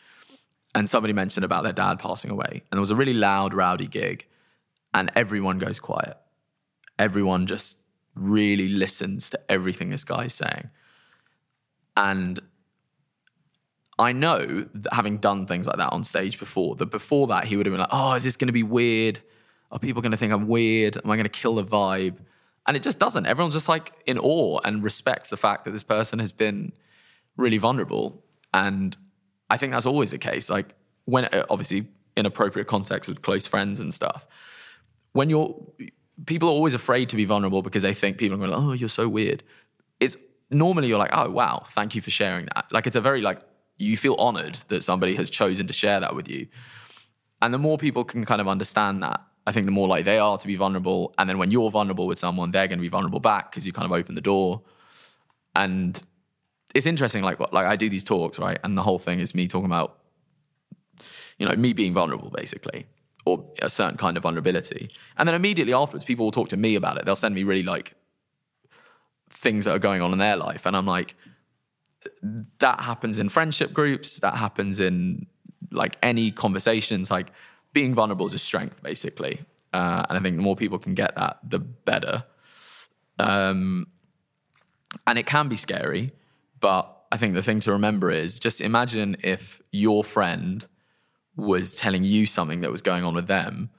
[0.75, 3.87] and somebody mentioned about their dad passing away, and there was a really loud, rowdy
[3.87, 4.27] gig,
[4.93, 6.17] and everyone goes quiet.
[6.99, 7.79] Everyone just
[8.15, 10.69] really listens to everything this guy's saying.
[11.97, 12.41] And
[13.99, 17.57] I know that having done things like that on stage before, that before that he
[17.57, 19.21] would have been like, oh, is this going to be weird?
[19.71, 20.97] Are people going to think I'm weird?
[20.97, 22.17] Am I going to kill the vibe?
[22.67, 23.27] And it just doesn't.
[23.27, 26.73] Everyone's just like in awe and respects the fact that this person has been
[27.37, 28.23] really vulnerable.
[28.55, 28.97] And
[29.51, 30.49] I think that's always the case.
[30.49, 30.75] Like
[31.07, 34.27] when, uh, obviously, in appropriate context with close friends and stuff,
[35.13, 35.55] when you're,
[36.27, 38.73] people are always afraid to be vulnerable because they think people are going, like, oh,
[38.73, 39.43] you're so weird.
[39.99, 40.17] It's
[40.51, 42.67] normally you're like, oh, wow, thank you for sharing that.
[42.71, 43.41] Like it's a very like,
[43.79, 46.47] you feel honored that somebody has chosen to share that with you.
[47.41, 50.19] And the more people can kind of understand that, I think the more like they
[50.19, 51.15] are to be vulnerable.
[51.19, 53.73] And then when you're vulnerable with someone, they're going to be vulnerable back because you
[53.73, 54.63] kind of open the door.
[55.55, 56.01] And
[56.75, 58.59] it's interesting, like like I do these talks, right?
[58.65, 59.99] And the whole thing is me talking about,
[61.39, 62.87] you know, me being vulnerable, basically,
[63.27, 64.91] or a certain kind of vulnerability.
[65.19, 67.05] And then immediately afterwards, people will talk to me about it.
[67.05, 67.95] They'll send me really like
[69.29, 71.15] things that are going on in their life, and I'm like,
[72.59, 74.21] that happens in friendship groups.
[74.21, 75.27] That happens in
[75.71, 77.11] like any conversations.
[77.11, 77.33] Like
[77.73, 79.41] being vulnerable is a strength, basically.
[79.73, 82.25] Uh, and I think the more people can get that, the better.
[83.19, 83.87] Um,
[85.07, 86.13] and it can be scary,
[86.61, 90.67] but I think the thing to remember is just imagine if your friend
[91.37, 93.71] was telling you something that was going on with them.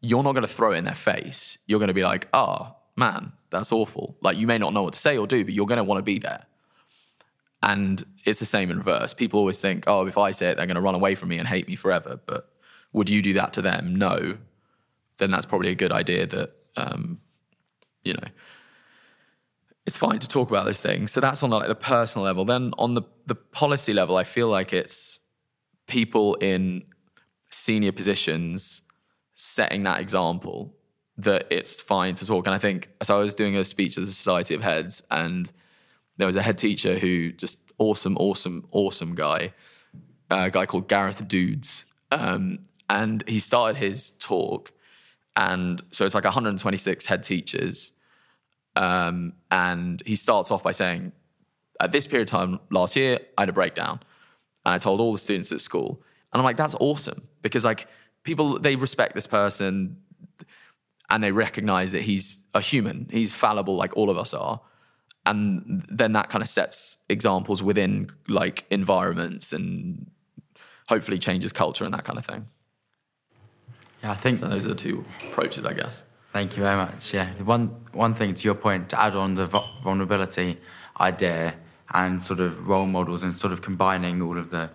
[0.00, 1.58] You're not going to throw it in their face.
[1.66, 4.16] You're going to be like, oh, man, that's awful.
[4.20, 5.98] Like, you may not know what to say or do, but you're going to want
[5.98, 6.44] to be there.
[7.62, 9.12] And it's the same in reverse.
[9.12, 11.38] People always think, oh, if I say it, they're going to run away from me
[11.38, 12.20] and hate me forever.
[12.24, 12.48] But
[12.98, 13.94] would you do that to them?
[13.96, 14.36] No.
[15.18, 17.20] Then that's probably a good idea that, um,
[18.02, 18.28] you know,
[19.86, 21.06] it's fine to talk about this thing.
[21.06, 22.44] So that's on the, like the personal level.
[22.44, 25.20] Then on the the policy level, I feel like it's
[25.86, 26.84] people in
[27.50, 28.82] senior positions
[29.34, 30.74] setting that example
[31.16, 32.46] that it's fine to talk.
[32.46, 33.18] And I think so.
[33.18, 35.50] I was doing a speech at the Society of Heads, and
[36.16, 39.54] there was a head teacher who just awesome, awesome, awesome guy,
[40.30, 44.72] a guy called Gareth Dudes, um, and he started his talk,
[45.36, 47.92] and so it's like 126 head teachers
[48.78, 51.12] um, and he starts off by saying,
[51.80, 53.98] at this period of time last year, I had a breakdown.
[54.64, 56.00] And I told all the students at school.
[56.32, 57.26] And I'm like, that's awesome.
[57.42, 57.88] Because like
[58.22, 59.96] people, they respect this person
[61.10, 63.08] and they recognize that he's a human.
[63.10, 64.60] He's fallible like all of us are.
[65.26, 70.08] And then that kind of sets examples within like environments and
[70.86, 72.46] hopefully changes culture and that kind of thing.
[74.02, 76.04] Yeah, I think So those are the two approaches, I guess.
[76.32, 77.14] Thank you very much.
[77.14, 79.46] Yeah, one one thing to your point to add on the
[79.82, 80.58] vulnerability
[81.00, 81.54] idea
[81.94, 84.70] and sort of role models and sort of combining all of the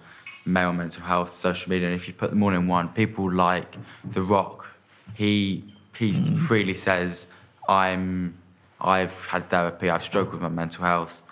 [0.46, 1.88] male mental health, social media.
[1.88, 4.68] And if you put them all in one, people like The Rock,
[5.14, 5.64] he
[5.96, 6.38] he mm-hmm.
[6.38, 7.28] freely says,
[7.70, 8.36] "I'm
[8.82, 9.90] I've had therapy.
[9.90, 11.24] I've struggled with my mental health,"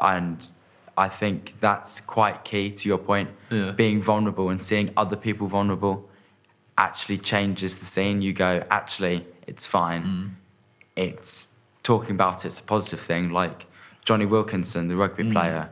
[0.00, 0.46] and
[0.96, 3.30] I think that's quite key to your point.
[3.50, 3.72] Yeah.
[3.72, 6.08] Being vulnerable and seeing other people vulnerable
[6.78, 8.22] actually changes the scene.
[8.22, 10.04] You go, actually, it's fine.
[10.04, 10.30] Mm.
[10.96, 11.48] It's
[11.82, 13.30] talking about it's a positive thing.
[13.30, 13.66] Like
[14.04, 15.32] Jonny Wilkinson, the rugby mm.
[15.32, 15.70] player,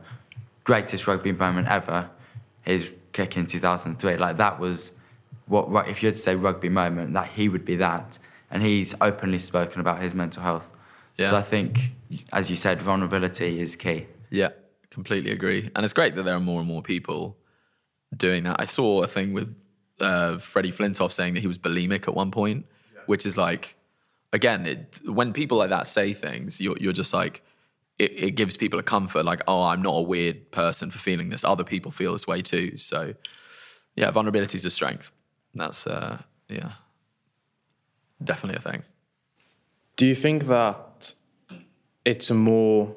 [0.63, 2.09] greatest rugby moment ever,
[2.61, 4.17] his kick in 2003.
[4.17, 4.91] Like that was
[5.47, 8.17] what, if you had to say rugby moment, that he would be that.
[8.49, 10.71] And he's openly spoken about his mental health.
[11.17, 11.29] Yeah.
[11.29, 11.79] So I think,
[12.33, 14.07] as you said, vulnerability is key.
[14.29, 14.49] Yeah,
[14.89, 15.69] completely agree.
[15.75, 17.37] And it's great that there are more and more people
[18.15, 18.57] doing that.
[18.59, 19.55] I saw a thing with
[20.01, 22.65] uh, Freddie Flintoff saying that he was bulimic at one point,
[23.05, 23.75] which is like,
[24.33, 27.43] again, it, when people like that say things, you're, you're just like,
[27.99, 31.29] it, it gives people a comfort, like, oh, I'm not a weird person for feeling
[31.29, 31.43] this.
[31.43, 32.77] Other people feel this way too.
[32.77, 33.13] So,
[33.95, 35.11] yeah, vulnerability is a strength.
[35.53, 36.71] That's, uh, yeah,
[38.23, 38.83] definitely a thing.
[39.97, 41.13] Do you think that
[42.05, 42.95] it's a more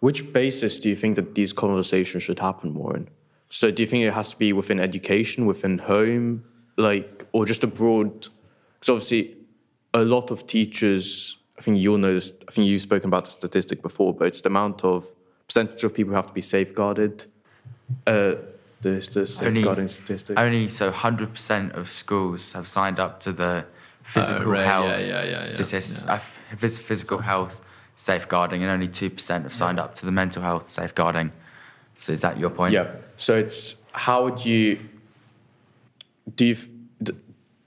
[0.00, 3.08] which basis do you think that these conversations should happen more in?
[3.54, 6.44] So do you think it has to be within education, within home,
[6.76, 8.26] like or just abroad?
[8.74, 9.36] Because obviously
[9.94, 13.30] a lot of teachers I think you'll know this I think you've spoken about the
[13.30, 15.06] statistic before, but it's the amount of
[15.46, 17.26] percentage of people who have to be safeguarded.
[18.06, 18.34] Uh
[18.80, 20.36] the, the safeguarding statistic.
[20.36, 23.64] Only so 100% of schools have signed up to the
[24.02, 26.14] physical right, health yeah, yeah, yeah, yeah, statistics, yeah.
[26.14, 27.64] uh, phys- physical health
[27.96, 31.30] safeguarding, and only two percent have signed up to the mental health safeguarding.
[31.96, 32.74] So is that your point?
[32.74, 32.92] Yeah.
[33.16, 34.80] So it's how would you
[36.36, 36.56] do you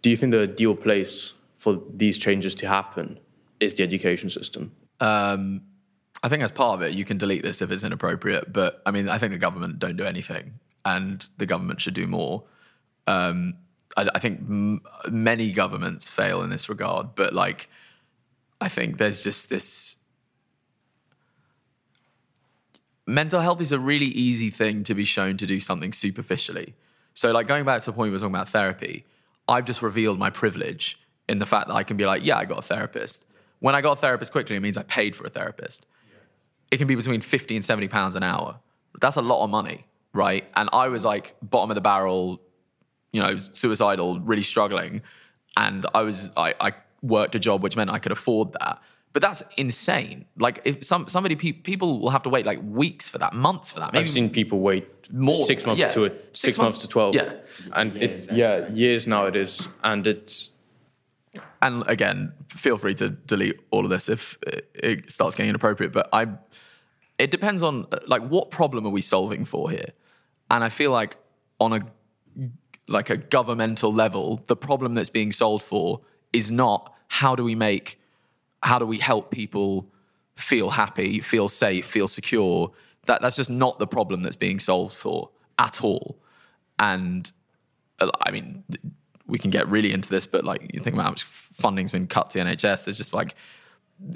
[0.01, 3.19] do you think the ideal place for these changes to happen
[3.59, 4.71] is the education system?
[4.99, 5.61] Um,
[6.23, 8.51] I think as part of it, you can delete this if it's inappropriate.
[8.51, 12.07] But I mean, I think the government don't do anything, and the government should do
[12.07, 12.43] more.
[13.05, 13.57] Um,
[13.95, 17.69] I, I think m- many governments fail in this regard, but like,
[18.61, 19.95] I think there's just this.
[23.09, 26.75] Mental health is a really easy thing to be shown to do something superficially.
[27.13, 29.05] So, like going back to the point we were talking about therapy,
[29.47, 32.43] I've just revealed my privilege in the fact that I can be like, yeah, I
[32.43, 33.25] got a therapist.
[33.59, 35.85] When I got a therapist quickly, it means I paid for a therapist.
[36.69, 38.59] It can be between 50 and 70 pounds an hour.
[38.99, 40.43] That's a lot of money, right?
[40.55, 42.41] And I was like bottom of the barrel,
[43.13, 45.01] you know, suicidal, really struggling.
[45.55, 48.81] And I was, I, I worked a job which meant I could afford that.
[49.13, 50.25] But that's insane.
[50.37, 53.71] Like if some somebody pe- people will have to wait like weeks for that, months
[53.71, 53.93] for that.
[53.93, 55.89] Maybe I've seen people wait More, six months yeah.
[55.91, 57.15] to a, Six six, months, months, to twelve.
[57.15, 57.33] yeah.
[57.73, 60.51] and it yeah years now it is, and it's
[61.61, 65.91] and again, feel free to delete all of this if it- it starts getting inappropriate.
[65.93, 66.27] But I,
[67.17, 69.91] it depends on like what problem are we solving for here,
[70.51, 71.17] and I feel like
[71.59, 71.81] on a
[72.87, 77.55] like a governmental level, the problem that's being solved for is not how do we
[77.55, 77.99] make,
[78.67, 79.89] how do we help people
[80.35, 82.71] feel happy, feel safe, feel secure.
[83.05, 86.19] That that's just not the problem that's being solved for at all,
[86.77, 87.31] and
[87.99, 88.63] uh, I mean,
[89.25, 92.07] we can get really into this, but like you think about how much funding's been
[92.07, 93.35] cut to the NHS, there's just like,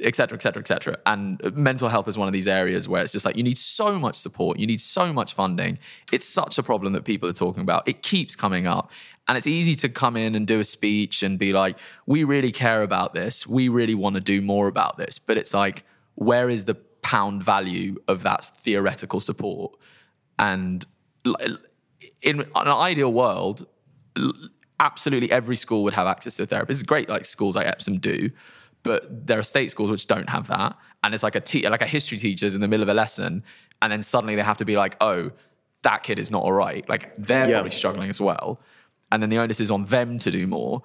[0.04, 0.98] et cetera, et cetera, et cetera.
[1.06, 3.98] And mental health is one of these areas where it's just like you need so
[3.98, 5.80] much support, you need so much funding.
[6.12, 7.88] It's such a problem that people are talking about.
[7.88, 8.92] It keeps coming up.
[9.32, 12.52] And it's easy to come in and do a speech and be like, we really
[12.52, 13.48] care about this.
[13.48, 15.20] We really want to do more about this.
[15.20, 19.72] But it's like, where is the pound value of that theoretical support?
[20.38, 20.86] And
[22.22, 23.66] in an ideal world,
[24.82, 26.82] absolutely every school would have access to a therapist.
[26.82, 28.32] It's great, like schools like Epsom do,
[28.84, 30.76] but there are state schools which don't have that.
[31.06, 33.46] And it's like a te- like a history teacher's in the middle of a lesson,
[33.82, 35.32] and then suddenly they have to be like, oh,
[35.84, 36.84] that kid is not all right.
[36.90, 37.54] Like they're Yeah.
[37.54, 38.60] probably struggling as well,
[39.12, 40.82] and then the onus is on them to do more.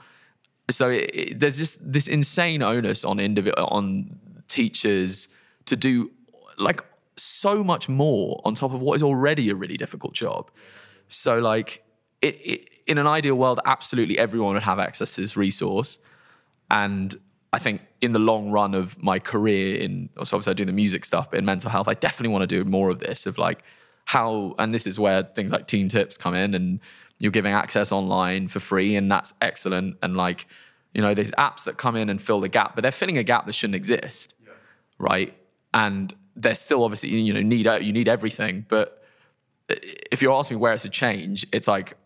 [0.71, 5.29] So it, it- there's just this insane onus on indivi- on teachers
[5.67, 6.11] to do
[6.59, 6.85] like
[7.17, 10.51] so much more on top of what is already a really difficult job.
[11.09, 11.85] So like
[12.23, 15.99] it, it in an ideal world, absolutely everyone would have access to this resource.
[16.71, 17.15] And
[17.53, 20.73] I think in the long run of my career in so obviously I do the
[20.73, 23.39] music stuff, but in mental health, I definitely want to do more of this of
[23.39, 23.63] like
[24.05, 26.81] how and this is where things like Teen Tips come in and
[27.19, 29.97] you're giving access online for free and that's excellent.
[30.03, 30.47] And like,
[30.95, 33.23] you know, there's apps that come in and fill the gap, but they're filling a
[33.23, 34.35] gap that shouldn't exist.
[34.99, 35.37] Right.
[35.75, 38.65] And they're still obviously, you know, need you need everything.
[38.69, 39.03] But
[39.69, 41.97] if you're asking where it's a change, it's like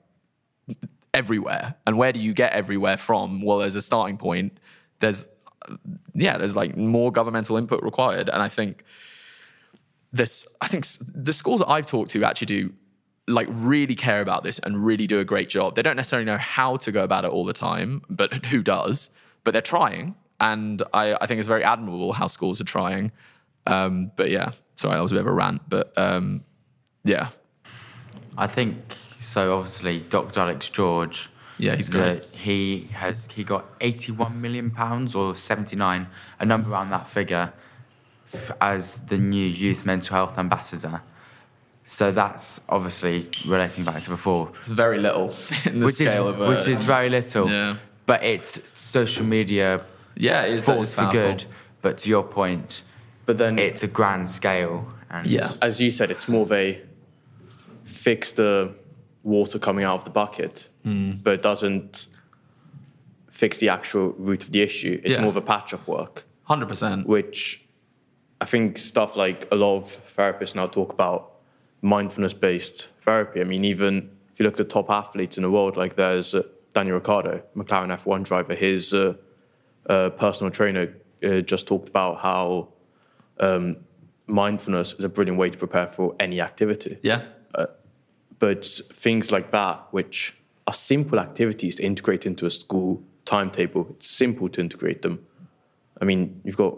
[1.12, 1.74] everywhere.
[1.86, 3.42] And where do you get everywhere from?
[3.42, 4.58] Well, there's a starting point,
[5.00, 5.26] there's
[6.14, 8.84] yeah, there's like more governmental input required, and I think
[10.12, 10.46] this.
[10.60, 12.72] I think the schools that I've talked to actually do
[13.30, 15.74] like really care about this and really do a great job.
[15.74, 19.10] They don't necessarily know how to go about it all the time, but who does?
[19.44, 23.12] But they're trying, and I, I think it's very admirable how schools are trying.
[23.66, 26.44] Um, but yeah, sorry, that was a bit of a rant, but um,
[27.04, 27.30] yeah,
[28.36, 28.76] I think
[29.20, 29.56] so.
[29.56, 30.40] Obviously, Dr.
[30.40, 31.30] Alex George.
[31.58, 32.24] Yeah, he's great.
[32.32, 36.06] He has he got 81 million pounds or 79,
[36.38, 37.52] a number around that figure,
[38.32, 41.02] f- as the new youth mental health ambassador.
[41.90, 46.34] So that's obviously relating back to before, it's very little in the which scale is
[46.34, 47.50] of a, which is very little.
[47.50, 47.78] Yeah.
[48.06, 51.44] But it's social media yeah, it's force for good.
[51.82, 52.82] But to your point,
[53.26, 54.86] but then it's a grand scale.
[55.10, 55.54] And Yeah.
[55.60, 56.80] as you said, it's more of a
[57.84, 58.72] fix the
[59.24, 61.14] water coming out of the bucket, Hmm.
[61.24, 62.06] but it doesn't
[63.32, 65.00] fix the actual root of the issue.
[65.02, 65.22] It's Yeah.
[65.22, 67.08] more of a patch up work, Hundred percent.
[67.08, 67.64] which
[68.40, 69.84] I think stuff like a lot of
[70.16, 71.29] therapists now talk about
[71.82, 73.40] mindfulness based therapy.
[73.40, 76.34] I mean, even if you look at the top athletes in the world, like there's
[76.34, 79.14] uh, Daniel Ricciardo, McLaren F1 driver, his uh,
[79.88, 82.68] uh, personal trainer uh, just talked about how
[83.38, 83.76] um,
[84.26, 86.98] mindfulness is a brilliant way to prepare for any activity.
[87.02, 87.22] Yeah.
[88.40, 90.34] But things like that, which
[90.66, 95.24] are simple activities to integrate into a school timetable, it's simple to integrate them.
[96.00, 96.74] I mean, you've got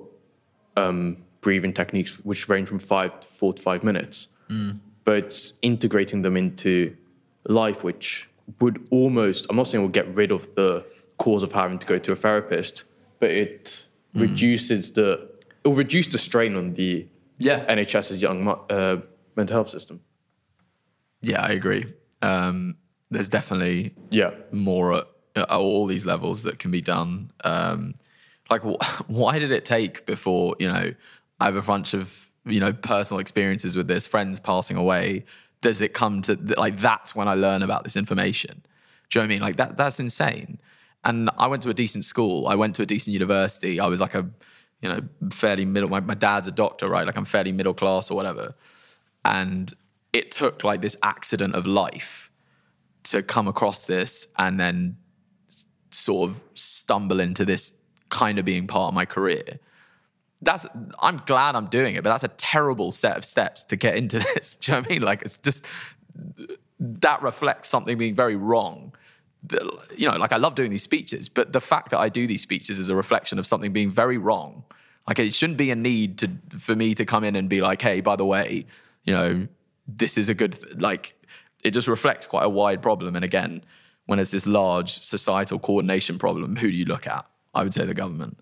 [0.77, 4.27] um, breathing techniques which range from five to four to five minutes,
[5.05, 6.97] but integrating them into
[7.49, 8.29] life, which
[8.61, 10.85] would almost, I'm not saying we'll get rid of the
[11.19, 12.85] cause of having to go to a therapist,
[13.21, 15.31] but it reduces the
[15.65, 17.07] it'll reduce the strain on the
[17.39, 17.65] Yeah.
[17.73, 19.01] NHS's young uh,
[19.37, 20.01] mental health system.
[21.23, 21.85] Yeah, I agree.
[22.21, 22.77] Um,
[23.11, 24.33] there's definitely Yeah.
[24.51, 27.31] more at, at all these levels that can be done.
[27.45, 27.95] Um,
[28.51, 30.93] like, wh- why did it take before you know
[31.41, 35.25] I have a bunch of you know personal experiences with this, friends passing away?
[35.61, 38.63] Does it come to like that's when I learn about this information?
[39.11, 39.43] Do you know what I mean?
[39.43, 40.59] Like that that's insane.
[41.05, 42.47] And I went to a decent school.
[42.47, 43.81] I went to a decent university.
[43.81, 44.29] I was like a
[44.81, 45.89] you know fairly middle.
[45.89, 47.07] My, my dad's a doctor, right?
[47.07, 48.55] Like I'm fairly middle class or whatever.
[49.25, 49.73] And
[50.13, 52.31] it took like this accident of life
[53.05, 54.97] to come across this and then
[55.91, 57.73] sort of stumble into this
[58.09, 59.59] kind of being part of my career.
[60.43, 60.67] That's
[61.01, 64.19] I'm glad I'm doing it, but that's a terrible set of steps to get into
[64.35, 64.57] this.
[64.57, 65.03] Do you know what I mean?
[65.03, 65.67] Like it's just
[66.79, 68.95] that reflects something being very wrong.
[69.97, 72.43] You know, like I love doing these speeches, but the fact that I do these
[72.43, 74.65] speeches is a reflection of something being very wrong.
[75.09, 77.83] Like it shouldn't be a need to for me to come in and be like,
[77.83, 78.67] hey, by the way,
[79.05, 79.49] you know,
[79.89, 80.77] this is a good th-.
[80.79, 81.15] like.
[81.65, 83.15] It just reflects quite a wide problem.
[83.15, 83.63] And again,
[84.07, 87.25] when it's this large societal coordination problem, who do you look at?
[87.55, 88.39] I would say the government.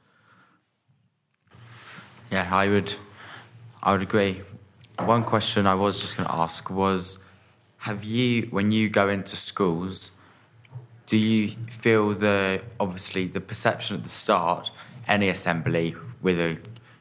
[2.31, 2.95] Yeah, I would,
[3.83, 4.43] I would agree.
[5.01, 7.19] One question I was just going to ask was,
[7.79, 10.13] have you, when you go into schools,
[11.07, 14.71] do you feel the obviously the perception at the start,
[15.09, 16.57] any assembly with a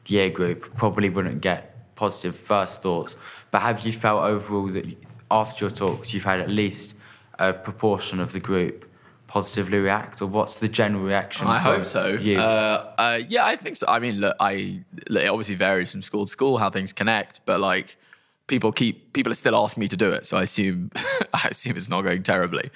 [0.06, 3.16] year group probably wouldn't get positive first thoughts,
[3.52, 4.84] but have you felt overall that
[5.30, 6.96] after your talks you've had at least
[7.38, 8.89] a proportion of the group
[9.30, 11.46] positively react, or what's the general reaction?
[11.46, 12.18] I hope so.
[12.40, 13.86] Uh, uh, yeah, I think so.
[13.88, 17.40] I mean, look, I look, it obviously varies from school to school how things connect,
[17.46, 17.96] but like
[18.48, 20.90] people keep people are still asking me to do it, so I assume
[21.32, 22.70] I assume it's not going terribly.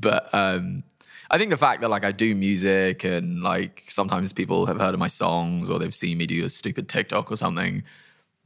[0.00, 0.82] But um,
[1.30, 4.94] I think the fact that like I do music and like sometimes people have heard
[4.94, 7.82] of my songs or they've seen me do a stupid TikTok or something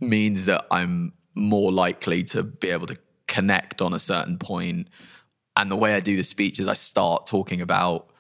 [0.01, 2.97] means that I'm more likely to be able to
[3.29, 4.89] connect on a certain point.
[5.57, 8.11] And the way I do the speech is I start talking about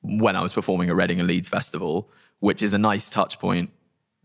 [0.00, 3.70] when I was performing at Reading and Leeds Festival, which is a nice touch point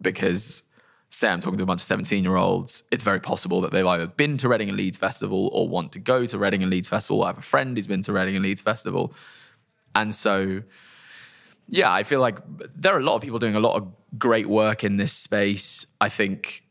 [0.01, 0.63] because
[1.09, 3.85] say I'm talking to a bunch of 17 year olds, it's very possible that they've
[3.85, 6.89] either been to Reading and Leeds Festival or want to go to Reading and Leeds
[6.89, 7.23] Festival.
[7.23, 9.13] I have a friend who's been to Reading and Leeds Festival.
[9.95, 10.61] And so,
[11.67, 12.39] yeah, I feel like
[12.75, 15.85] there are a lot of people doing a lot of great work in this space.
[16.01, 16.63] I think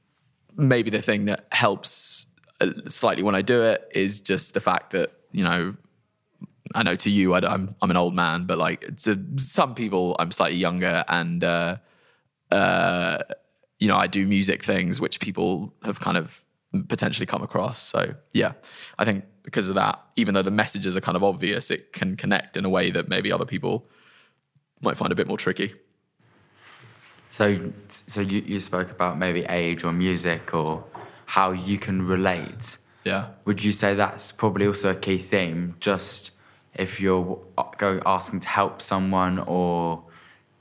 [0.57, 2.26] maybe the thing that helps
[2.61, 5.76] uh, slightly when I do it is just the fact that, you know,
[6.74, 10.16] I know to you, I, am I'm an old man, but like to some people,
[10.18, 11.76] I'm slightly younger, and uh,
[12.51, 13.18] uh,
[13.78, 16.43] you know, I do music things which people have kind of
[16.89, 17.80] potentially come across.
[17.80, 18.53] So yeah,
[18.99, 22.16] I think because of that, even though the messages are kind of obvious, it can
[22.16, 23.87] connect in a way that maybe other people
[24.80, 25.74] might find a bit more tricky.
[27.28, 30.84] So, so you, you spoke about maybe age or music or
[31.26, 32.78] how you can relate.
[33.07, 33.28] Yeah.
[33.44, 35.76] Would you say that's probably also a key theme?
[35.78, 36.32] Just
[36.74, 37.38] if you're
[37.78, 40.02] go asking to help someone or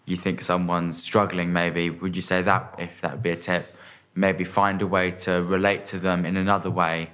[0.06, 3.76] you think someone's struggling, maybe would you say that if that would be a tip?
[4.14, 7.10] Maybe find a way to relate to them in another way,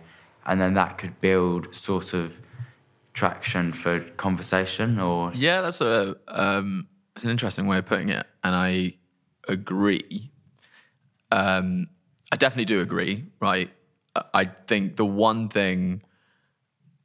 [0.46, 2.42] and then that could build sort of
[3.14, 5.00] traction for conversation.
[5.00, 8.96] Or Yeah, that's a um, that's an interesting way of putting it, and I
[9.48, 10.30] agree.
[11.32, 11.88] Um,
[12.34, 13.24] I definitely do agree.
[13.40, 13.72] Right,
[14.16, 16.04] I- think the one thing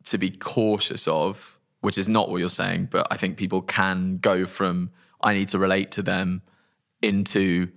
[0.04, 4.16] to be cautious of, which is not what you're saying, but I think people can
[4.16, 4.90] go from
[5.20, 6.42] I need to relate to them
[7.02, 7.68] into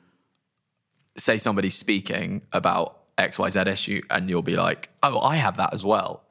[1.18, 5.84] say somebody's speaking about XYZ issue and you'll be like, oh, I have that as
[5.84, 6.24] well.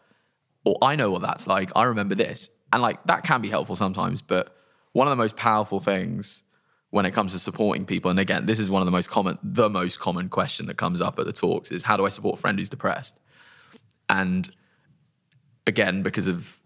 [0.65, 1.71] Or I know what that's like.
[1.77, 2.51] I remember this.
[2.73, 4.55] And like that can be helpful sometimes, but
[4.93, 6.43] one of the most powerful things
[6.91, 9.39] when it comes to supporting people, and again, this is one of the most common,
[9.43, 12.39] the most common question that comes up at the talks is how do I support
[12.39, 13.18] a friend who's depressed?
[14.09, 14.51] And
[15.66, 16.59] again, because of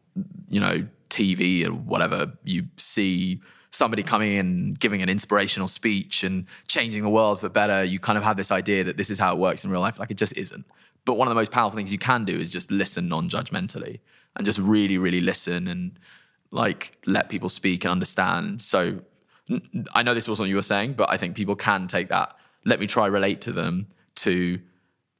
[0.48, 6.46] you know TV and whatever, you see somebody coming in giving an inspirational speech and
[6.68, 7.82] changing the world for better.
[7.82, 9.98] You kind of have this idea that this is how it works in real life.
[9.98, 10.64] Like it just isn't.
[11.04, 13.98] But one of the most powerful things you can do is just listen non-judgmentally
[14.36, 15.98] and just really, really listen and
[16.50, 18.60] like let people speak and understand.
[18.62, 19.00] So
[19.94, 22.36] I know this wasn't what you were saying, but I think people can take that.
[22.64, 24.61] Let me try relate to them to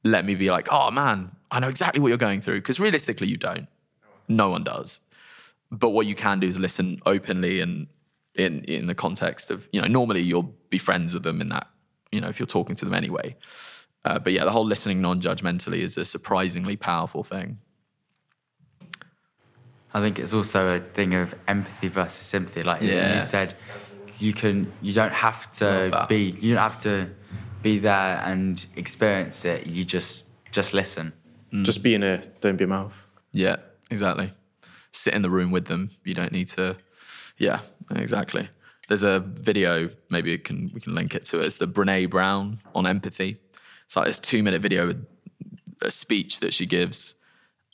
[0.03, 2.59] let me be like, oh man, I know exactly what you're going through.
[2.59, 3.67] Because realistically, you don't.
[4.27, 5.01] No one does.
[5.71, 7.87] But what you can do is listen openly and
[8.35, 11.67] in in the context of you know normally you'll be friends with them in that
[12.11, 13.35] you know if you're talking to them anyway.
[14.05, 17.57] Uh, but yeah, the whole listening non-judgmentally is a surprisingly powerful thing.
[19.93, 22.63] I think it's also a thing of empathy versus sympathy.
[22.63, 23.15] Like Yeah.
[23.15, 23.55] you said,
[24.19, 27.09] you can you don't have to be you don't have to
[27.61, 29.65] be there and experience it.
[29.67, 31.13] You just just listen.
[31.51, 31.63] Mm.
[31.63, 32.93] Just be in a don't be a mouth.
[33.31, 33.57] Yeah,
[33.89, 34.31] exactly.
[34.91, 35.89] Sit in the room with them.
[36.03, 36.77] You don't need to.
[37.37, 37.59] Yeah,
[37.95, 38.47] exactly.
[38.87, 39.89] There's a video.
[40.09, 41.45] Maybe it can we can link it to it.
[41.45, 43.39] It's the Brene Brown on empathy.
[43.85, 45.05] It's like this two minute video with
[45.81, 47.15] a speech that she gives,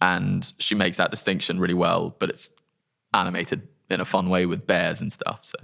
[0.02, 2.16] and she makes that distinction really well.
[2.20, 2.50] But it's
[3.14, 5.40] animated in a fun way with bears and stuff.
[5.44, 5.58] So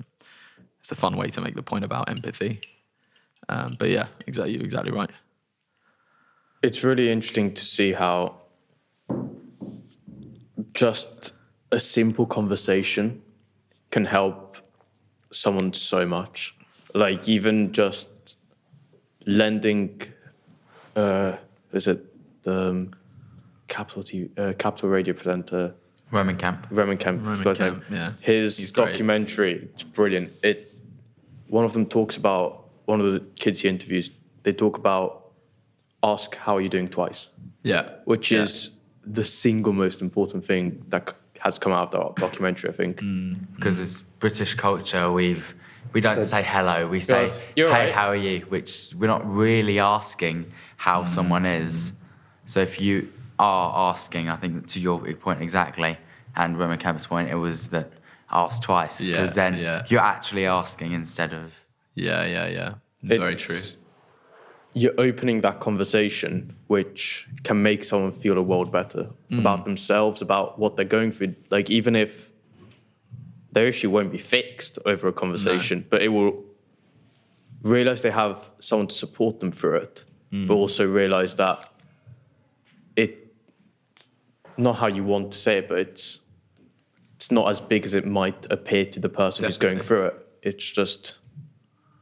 [0.86, 2.62] it's a fun way to make the point about empathy.
[3.50, 5.10] Um, but yeah, exactly, you're exactly right.
[6.62, 8.42] It's really interesting to see how
[10.74, 11.34] just
[11.72, 13.24] a simple conversation
[13.90, 14.58] can help
[15.32, 16.56] someone so much.
[16.94, 18.38] Like even just
[19.26, 20.00] lending,
[20.96, 21.38] uh,
[21.74, 22.94] is it the um,
[23.68, 25.74] Capital TV, uh, Capital Radio presenter
[26.12, 26.68] Roman Kemp.
[26.70, 27.24] Roman Kemp?
[27.24, 27.74] Roman forgot his name.
[27.74, 28.12] Kemp, yeah.
[28.22, 28.90] His He's great.
[28.90, 30.32] documentary, it's brilliant.
[30.44, 30.74] It
[31.56, 32.46] one of them talks about
[32.86, 34.12] one of the kids he interviews.
[34.44, 35.08] They talk about
[36.04, 37.22] ask how are you doing twice,
[37.64, 38.42] Yeah, which Yeah.
[38.44, 38.54] is
[39.20, 42.70] the single most important thing that has come out of that documentary.
[42.70, 42.96] I think.
[43.02, 43.38] Mm.
[43.56, 43.92] because as
[44.26, 45.48] British culture, we've
[45.94, 46.78] we don't say hello.
[46.96, 47.40] We say, Yes.
[47.56, 47.94] You're "Hey, right.
[48.00, 50.38] how are you?" Which we're not really asking
[50.88, 51.10] how Mm.
[51.18, 51.94] someone is.
[52.52, 52.94] So if you
[53.40, 55.94] are asking, I think to your point exactly,
[56.36, 57.88] and Roman Kemp's point, it was that
[58.44, 59.86] ask twice Yeah, because then yeah.
[59.90, 61.66] you're actually asking instead of
[61.96, 62.72] yeah, yeah, yeah.
[63.04, 63.56] Very true.
[64.74, 69.40] You're opening that conversation, which can make someone feel a world better Mm.
[69.40, 71.36] about themselves, about what they're going through.
[71.50, 72.32] Like even if
[73.54, 76.34] their issue won't be fixed over a conversation, but it will
[77.64, 80.48] realize they have someone to support them through it, Mm.
[80.48, 81.70] but also realize that
[82.98, 84.10] it's
[84.58, 86.20] not how you want to say it, but it's
[87.16, 90.28] it's not as big as it might appear to the person who's going through it.
[90.42, 91.16] It's just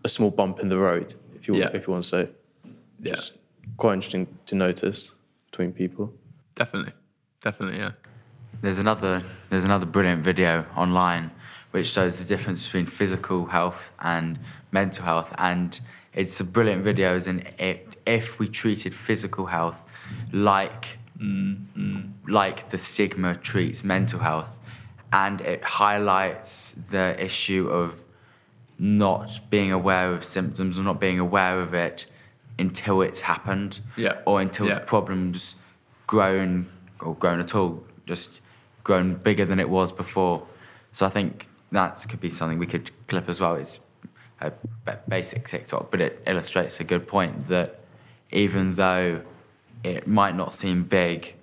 [0.03, 1.70] a small bump in the road, if you Yeah.
[1.74, 2.30] if you want to say.
[2.99, 3.32] Yeah, It's
[3.78, 5.14] quite interesting to notice
[5.49, 6.14] between people.
[6.55, 6.93] definitely,
[7.41, 7.80] definitely.
[7.80, 7.91] Yeah,
[8.61, 11.32] There's another there's another brilliant video online
[11.72, 14.38] which shows the difference between physical health and
[14.72, 15.80] mental health, and
[16.14, 17.16] it's a brilliant video.
[17.16, 19.84] As in, it, if we treated physical health
[20.32, 22.11] like mm, mm.
[22.28, 24.49] like the stigma treats mental health,
[25.14, 28.03] and it highlights the issue of
[28.80, 32.07] not being aware of symptoms or not being aware of it
[32.57, 34.18] until it's happened Yeah.
[34.26, 34.76] or until Yeah.
[34.76, 35.55] the problem's
[36.07, 36.68] grown
[36.99, 38.30] or grown at all, just
[38.84, 40.47] grown bigger than it was before.
[40.93, 43.55] So I think that could be something we could clip as well.
[43.55, 43.80] It's
[44.41, 44.51] a
[45.07, 47.80] basic TikTok, but it illustrates a good point that
[48.32, 49.22] even though
[49.84, 51.36] it might not seem big,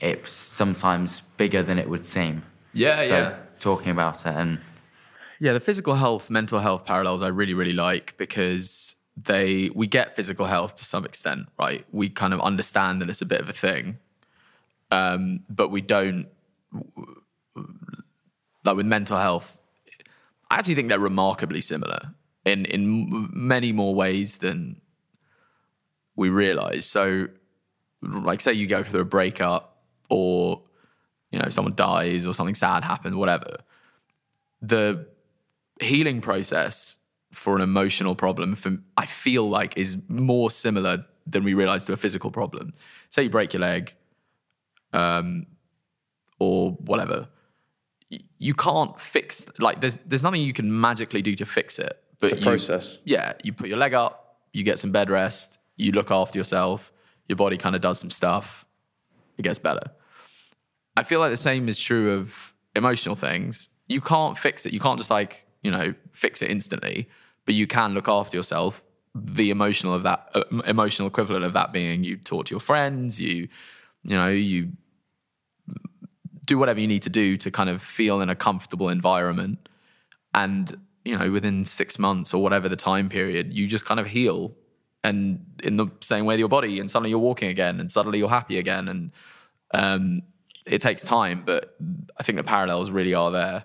[0.00, 2.42] it's sometimes bigger than it would seem.
[2.72, 3.36] Yeah, so yeah.
[3.60, 4.58] Talking about it and
[5.38, 5.52] yeah.
[5.52, 10.46] The physical health, mental health parallels I really, really like because they we get physical
[10.46, 11.84] health to some extent, right?
[11.92, 13.98] We kind of understand that it's a bit of a thing,
[14.90, 16.28] um, but we don't
[18.64, 19.58] like with mental health.
[20.50, 22.14] I actually think they're remarkably similar
[22.44, 24.80] in in many more ways than
[26.16, 26.84] we realize.
[26.84, 27.28] So,
[28.02, 30.62] like, say you go through a breakup, or
[31.32, 33.56] you know someone dies, or something sad happened, whatever.
[34.60, 35.06] The
[35.80, 36.98] healing process
[37.32, 41.92] for an emotional problem, for, I feel like, is more similar than we realize to
[41.92, 42.72] a physical problem.
[43.10, 43.94] Say you break your leg,
[44.92, 45.46] um,
[46.38, 47.28] or whatever
[48.38, 51.98] you can't fix like there's there's nothing you can magically do to fix it.
[52.20, 52.98] But It's a you- process.
[53.04, 56.92] yeah, you put your leg up, you get some bed rest, you look after yourself,
[57.26, 58.66] your body kind of does some stuff,
[59.38, 59.90] it gets better.
[60.96, 63.68] I feel like the same is true of emotional things.
[63.88, 64.72] You can't fix it.
[64.72, 67.08] You can't just like, you know, fix it instantly,
[67.46, 68.82] but you can look after yourself.
[69.14, 73.20] The emotional of that uh, emotional equivalent of that being you talk to your friends,
[73.20, 73.48] you
[74.04, 74.72] you know, you
[76.46, 79.68] do whatever you need to do to kind of feel in a comfortable environment
[80.34, 84.06] and you know within six months or whatever the time period you just kind of
[84.06, 84.54] heal
[85.04, 88.18] and in the same way with your body and suddenly you're walking again and suddenly
[88.18, 89.10] you're happy again and
[89.74, 90.22] um,
[90.66, 91.76] it takes time but
[92.18, 93.64] i think the parallels really are there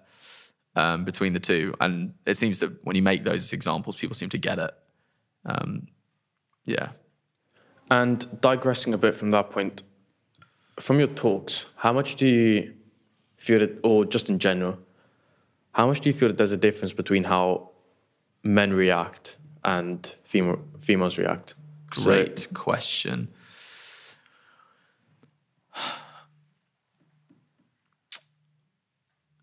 [0.76, 4.30] um, between the two and it seems that when you make those examples people seem
[4.30, 4.72] to get it
[5.46, 5.88] um,
[6.66, 6.90] yeah
[7.90, 9.84] And digressing a bit from that point,
[10.80, 12.74] from your talks, how much do you
[13.38, 14.78] feel that, or just in general,
[15.72, 17.72] how much do you feel that there's a difference between how
[18.44, 21.56] men react and female, females react?
[21.94, 23.30] So- Great question.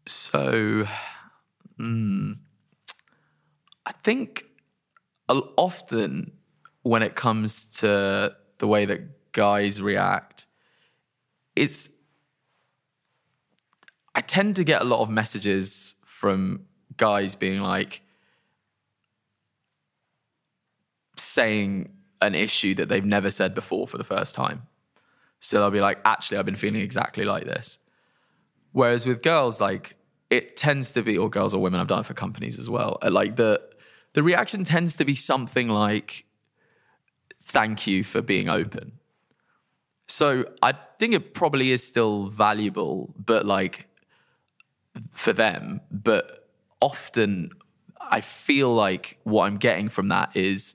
[0.07, 0.87] So,
[1.79, 2.35] mm,
[3.87, 4.45] I think
[5.29, 6.33] often
[6.83, 10.47] when it comes to the way that guys react,
[11.57, 11.91] it's
[14.15, 18.03] I tend to get a lot of messages from guys being like
[21.17, 21.91] saying
[22.21, 24.63] an issue that they've never said before for the first time.
[25.41, 27.79] So they'll be like, actually, I've been feeling exactly like this.
[28.75, 29.97] Whereas with girls, like
[30.31, 32.99] it tends to be, or girls or women, I've done it for companies as well.
[33.01, 33.63] uh, Like the
[34.15, 36.27] the reaction tends to be something like,
[37.41, 38.99] "Thank you for being open."
[40.09, 43.87] So I think it probably is still valuable, but like
[45.13, 45.81] for them.
[45.93, 46.49] But
[46.81, 47.51] often
[48.01, 50.75] I feel like what I'm getting from that is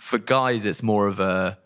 [0.00, 1.58] for guys, it's more of a,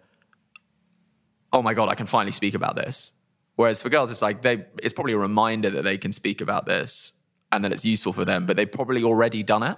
[1.55, 3.12] oh my God, I can finally speak about this.
[3.57, 6.67] Whereas for girls, it's like they, it's probably a reminder that they can speak about
[6.67, 7.13] this
[7.53, 9.77] and that it's useful for them, but they've probably already done it.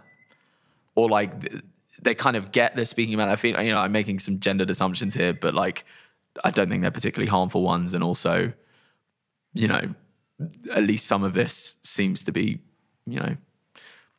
[0.94, 1.52] Or like
[2.00, 3.66] they kind of get they're speaking about their feeling.
[3.66, 5.84] You know, I'm making some gendered assumptions here, but like
[6.42, 7.92] I don't think they're particularly harmful ones.
[7.92, 8.52] And also,
[9.52, 9.94] you know,
[10.72, 12.60] at least some of this seems to be,
[13.06, 13.36] you know,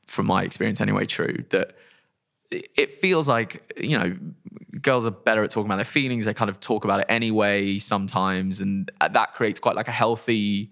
[0.05, 1.76] from my experience anyway, true that
[2.51, 4.17] it feels like you know
[4.81, 6.25] girls are better at talking about their feelings.
[6.25, 8.61] They kind of talk about it anyway sometimes.
[8.61, 10.71] And that creates quite like a healthy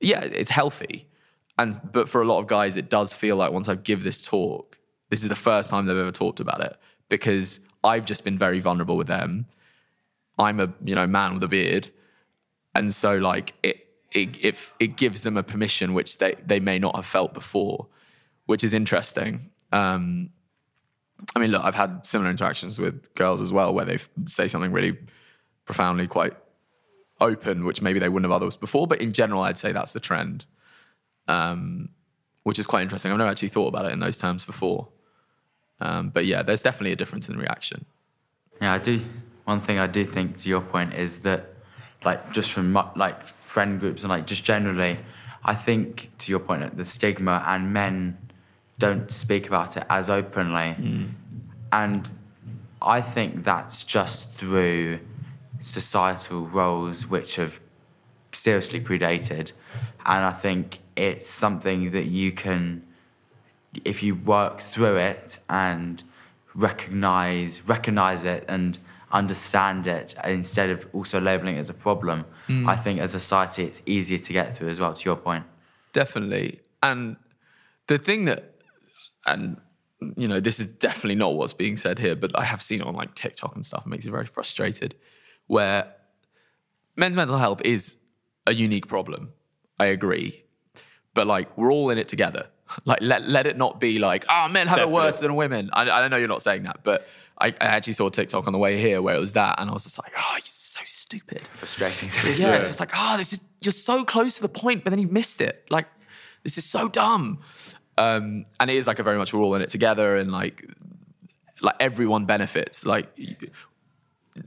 [0.00, 1.08] yeah it's healthy.
[1.58, 4.24] And but for a lot of guys it does feel like once i give this
[4.26, 4.78] talk
[5.10, 6.76] this is the first time they've ever talked about it
[7.10, 9.46] because i've just been very vulnerable with them.
[10.38, 11.90] I'm a you know man with a beard.
[12.74, 16.78] And so like it it it, it gives them a permission which they they may
[16.78, 17.86] not have felt before
[18.46, 19.50] which is interesting.
[19.72, 20.30] Um
[21.34, 24.72] I mean, look, I've had similar interactions with girls as well, where they say something
[24.72, 24.98] really
[25.64, 26.34] profoundly quite
[27.20, 28.86] open, which maybe they wouldn't have otherwise before.
[28.86, 30.44] But in general, I'd say that's the trend,
[31.28, 31.90] um,
[32.42, 33.12] which is quite interesting.
[33.12, 34.88] I've never actually thought about it in those terms before.
[35.80, 37.84] Um, but yeah, there's definitely a difference in reaction.
[38.60, 39.04] Yeah, I do.
[39.44, 41.54] One thing I do think to your point is that,
[42.04, 44.98] like, just from like friend groups and like just generally,
[45.44, 48.18] I think to your point the stigma and men
[48.86, 51.10] don't speak about it as openly, mm.
[51.72, 52.02] and
[52.80, 54.98] I think that's just through
[55.60, 57.60] societal roles which have
[58.32, 59.52] seriously predated,
[60.04, 62.82] and I think it's something that you can
[63.84, 66.02] if you work through it and
[66.54, 68.78] recognize recognize it and
[69.10, 72.68] understand it instead of also labeling it as a problem mm.
[72.68, 75.44] i think as a society it's easier to get through as well to your point.
[75.92, 76.60] Definitely.
[76.82, 77.16] And
[77.86, 78.51] the thing that,
[79.26, 79.60] and
[80.16, 82.86] you know, this is definitely not what's being said here, but I have seen it
[82.86, 83.84] on like TikTok and stuff.
[83.86, 84.96] It makes me very frustrated.
[85.46, 85.92] Where
[86.96, 87.96] men's mental health is
[88.46, 89.32] a unique problem.
[89.78, 90.44] I agree,
[91.14, 92.46] but like we're all in it together.
[92.86, 95.68] Like let let it not be like, oh, men have it worse than women.
[95.74, 97.06] I, I know you're not saying that, but
[97.38, 99.72] I, I actually saw TikTok on the way here where it was that, and I
[99.74, 101.42] was just like, oh, you're so stupid.
[101.52, 104.84] frustrating to Yeah, it's just like, oh, this is you're so close to the point,
[104.84, 105.66] but then you missed it.
[105.68, 105.86] Like,
[106.44, 107.40] this is so dumb.
[107.98, 110.66] Um, and it is like a very much we're all in it together, and like,
[111.60, 112.86] like everyone benefits.
[112.86, 113.08] Like,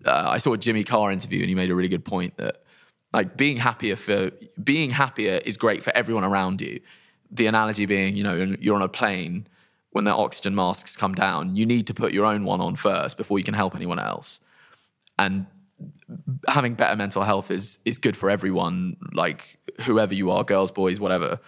[0.06, 2.64] uh, I saw a Jimmy Carr interview, and he made a really good point that
[3.14, 4.32] like being happier for
[4.62, 6.80] being happier is great for everyone around you.
[7.32, 9.48] The analogy being, you know, you're on a plane
[9.96, 13.16] when the oxygen masks come down, you need to put your own one on first
[13.16, 14.42] before you can help anyone else.
[15.18, 15.46] And
[16.50, 21.00] having better mental health is is good for everyone, like whoever you are, girls, boys,
[21.00, 21.40] whatever.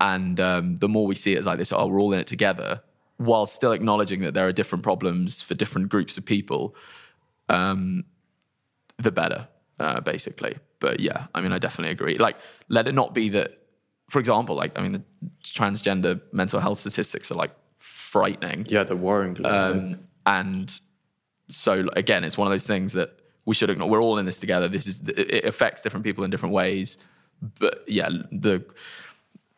[0.00, 2.26] And um, the more we see it as like this, oh, we're all in it
[2.26, 2.82] together,
[3.18, 6.74] while still acknowledging that there are different problems for different groups of people,
[7.50, 8.04] um,
[8.96, 9.46] the better,
[9.78, 10.56] uh, basically.
[10.78, 12.16] But yeah, I mean, I definitely agree.
[12.16, 12.36] Like,
[12.68, 13.50] let it not be that,
[14.08, 15.02] for example, like I mean, the
[15.44, 18.66] transgender mental health statistics are like frightening.
[18.68, 19.44] Yeah, they're worrying.
[19.44, 20.80] Um, and
[21.50, 23.88] so again, it's one of those things that we should ignore.
[23.90, 24.68] We're all in this together.
[24.68, 26.98] This is it affects different people in different ways.
[27.58, 28.64] But yeah, the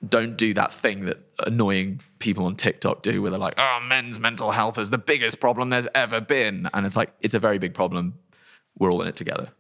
[0.09, 4.19] don't do that thing that annoying people on TikTok do, where they're like, "Oh, men's
[4.19, 7.59] mental health is the biggest problem there's ever been," and it's like it's a very
[7.59, 8.15] big problem.
[8.79, 9.51] We're all in it together,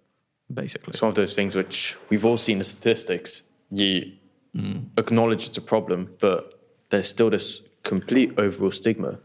[0.53, 0.93] basically.
[0.93, 3.43] it's one of those things which we've all seen the statistics.
[3.70, 4.12] You
[4.57, 4.86] mm.
[4.97, 6.59] acknowledge it's a problem, but
[6.90, 9.18] there's still this complete overall stigma.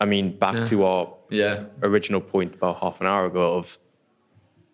[0.00, 3.78] I mean, back to our Yeah, original point about half an hour ago of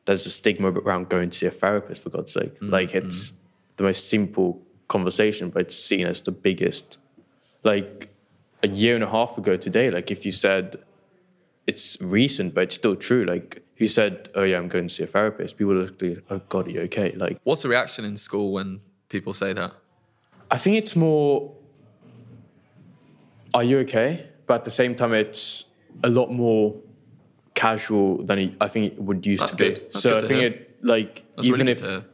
[0.06, 2.58] there's a stigma around going to see a therapist for God's sake.
[2.60, 3.36] Mm, like it's mm.
[3.76, 6.98] the most simple conversation, but it's seen as the biggest.
[7.62, 8.08] Like
[8.62, 10.82] a year and a half ago today, like if you said
[11.66, 13.24] it's recent, but it's still true.
[13.24, 16.02] Like if you said, "Oh yeah, I'm going to see a therapist," people would look
[16.02, 19.52] like, "Oh God, are you okay?" Like what's the reaction in school when people say
[19.54, 19.72] that?
[20.50, 21.54] I think it's more,
[23.54, 25.64] "Are you okay?" But at the same time, it's
[26.02, 26.74] a lot more
[27.54, 29.70] casual than I think it would used That's to be.
[29.70, 30.50] That's so good I think hear.
[30.50, 32.04] it like That's even really if good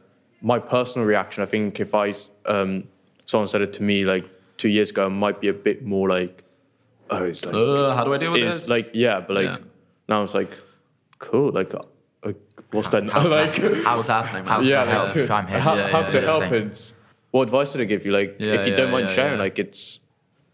[0.41, 2.13] my personal reaction, I think if I
[2.45, 2.83] um,
[3.25, 6.43] someone said it to me like two years ago, might be a bit more like,
[7.09, 8.69] oh, it's like Uh, how do I deal with it's this?
[8.69, 9.57] like yeah, but like Yeah.
[10.09, 10.51] now it's like
[11.19, 11.73] cool, like.
[11.73, 12.33] Uh,
[12.71, 13.05] what's that?
[13.05, 14.45] like, how's happening.
[14.45, 16.93] How- yeah, how- like, I'm here how, do how the to help and
[17.31, 18.11] what advice did I give you?
[18.11, 19.43] Like, Yeah, if you yeah, don't mind yeah, sharing, yeah.
[19.43, 19.99] like, it's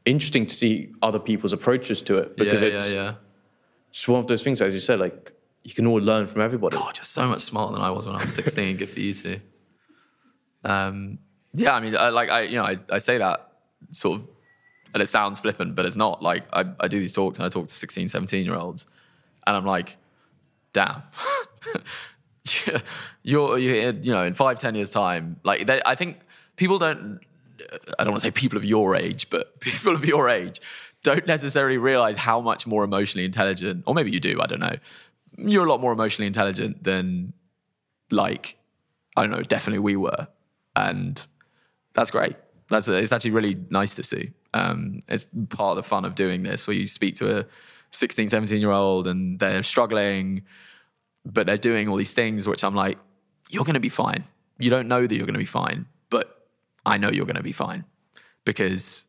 [0.05, 3.13] interesting to see other people's approaches to it because yeah, it's yeah.
[3.89, 5.33] it's one of those things, as you said, like
[5.63, 6.77] you can all learn from everybody.
[6.77, 8.77] God, you're so much smarter than I was when I was 16.
[8.77, 9.41] Good for you too.
[10.63, 11.19] Um,
[11.57, 13.51] yeah, I mean, I, like I, you know, I, I say that
[13.91, 14.27] sort of,
[14.93, 16.21] and it sounds flippant, but it's not.
[16.21, 18.85] Like I, I do these talks and I talk to 16, 17 year olds,
[19.45, 19.97] and I'm like,
[20.73, 21.01] damn.
[23.23, 26.19] you're, you're, you know, in five, ten years time, like they, I think
[26.55, 27.19] people don't.
[27.97, 30.61] I don't want to say people of your age, but people of your age
[31.01, 34.39] don't necessarily realize how much more emotionally intelligent, or maybe you do.
[34.39, 34.75] I don't know.
[35.37, 37.33] You're a lot more emotionally intelligent than,
[38.11, 38.57] like,
[39.15, 39.41] I don't know.
[39.41, 40.27] Definitely we were,
[40.75, 41.25] and
[41.97, 42.35] that's great.
[42.69, 44.31] That's it's actually really nice to see.
[44.53, 47.45] Um, it's part of the fun of doing this, where you speak to a
[47.89, 50.43] 16, 17 year old and they're struggling,
[51.25, 52.99] but they're doing all these things, which I'm like,
[53.49, 54.23] you're going to be fine.
[54.59, 56.47] You don't know that you're going to be fine, but
[56.85, 57.83] I know you're going to be fine
[58.45, 59.05] because,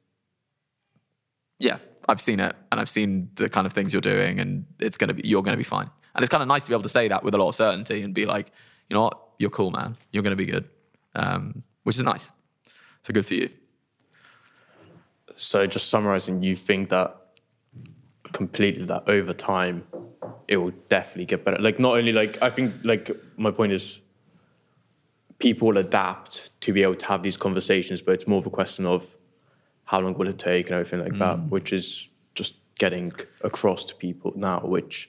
[1.59, 1.77] yeah,
[2.09, 5.09] I've seen it and I've seen the kind of things you're doing, and it's going
[5.09, 5.91] to be you're going to be fine.
[6.15, 7.55] And it's kind of nice to be able to say that with a lot of
[7.55, 8.51] certainty and be like,
[8.89, 9.95] you know what, you're cool, man.
[10.11, 10.69] You're going to be good,
[11.15, 12.31] um, which is nice.
[13.03, 13.49] So good for you.
[15.37, 17.15] So, just summarizing, you think that
[18.33, 19.85] completely that over time
[20.49, 21.59] it will definitely get better.
[21.59, 24.01] Like, not only like I think like my point is
[25.39, 28.51] people will adapt to be able to have these conversations, but it's more of a
[28.51, 29.17] question of
[29.85, 31.49] how long will it take and everything like that, mm.
[31.49, 35.09] which is just getting across to people now, which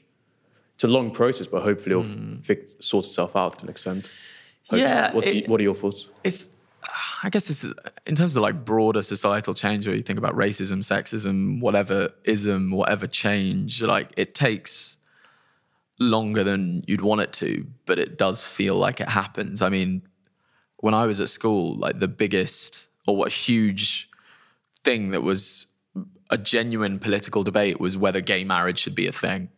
[0.75, 2.45] it's a long process, but hopefully it'll mm.
[2.45, 4.09] fi- sort itself out to an extent.
[4.69, 6.07] Hope- Yeah, What, it- you, what are your thoughts?
[6.23, 6.49] it's
[7.23, 7.73] I guess this is
[8.05, 12.71] in terms of like broader societal change where you think about racism, sexism, whatever ism,
[12.71, 14.97] whatever change, like it takes
[15.99, 19.61] longer than you'd want it to, but it does feel like it happens.
[19.61, 20.01] I mean,
[20.77, 24.09] when I was at school, like the biggest or what huge
[24.83, 25.67] thing that was
[26.29, 29.49] a genuine political debate was whether gay marriage should be a thing,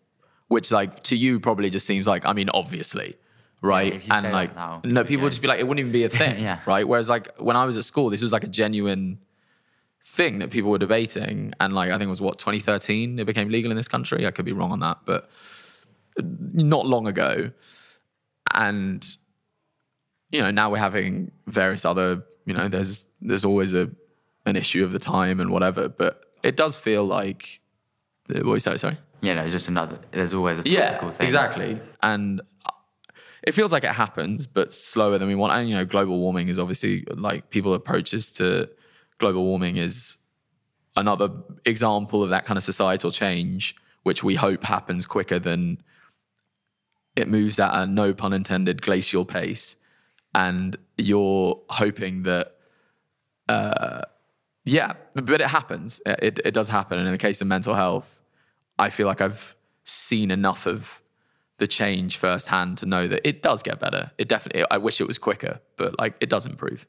[0.47, 3.15] which like to you probably just seems like I mean obviously,
[3.61, 3.93] right?
[3.93, 5.07] you and like now, no, yeah.
[5.07, 6.59] people would just be like it wouldn't even be a thing, Yeah.
[6.65, 6.87] right?
[6.87, 9.19] Whereas like when I was at school, this was like a genuine
[10.03, 13.49] thing that people were debating, and like I think it was what 2013 it became
[13.49, 14.25] legal in this country.
[14.27, 15.29] I could be wrong on that, but
[16.19, 17.51] not long ago,
[18.53, 19.05] and
[20.31, 23.89] you know now we're having various other you know there's there's always a
[24.45, 27.61] an issue of the time and whatever, but it does feel like
[28.33, 28.97] uh, what you say, sorry.
[29.21, 29.99] You know, just another.
[30.09, 31.23] There's always a Yeah, thing.
[31.27, 31.79] exactly.
[32.01, 32.41] And
[33.43, 35.53] it feels like it happens, but slower than we want.
[35.53, 38.69] And you know, global warming is obviously like people approaches to
[39.17, 40.17] global warming is
[40.95, 41.29] another
[41.65, 45.81] example of that kind of societal change, which we hope happens quicker than
[47.15, 49.75] it moves at a no pun intended glacial pace.
[50.33, 52.55] And you're hoping that
[53.49, 54.01] uh,
[54.63, 56.01] yeah, but it happens.
[56.05, 56.99] It, it does happen.
[56.99, 58.21] And in the case of mental health,
[58.77, 61.00] I feel like I've seen enough of
[61.61, 64.09] the change firsthand to know that it does get better.
[64.17, 66.87] It definitely, I wish it was quicker, but like it does improve.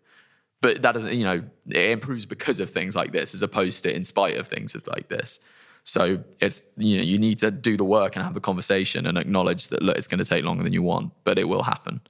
[0.63, 3.95] But that doesn't, you know, it improves because of things like this as opposed to
[3.95, 5.41] in spite of things like this.
[5.85, 9.19] So it's, you know, you need to do the work and have the conversation and
[9.19, 12.01] acknowledge that, look, it's going to take longer than you want, but it will happen.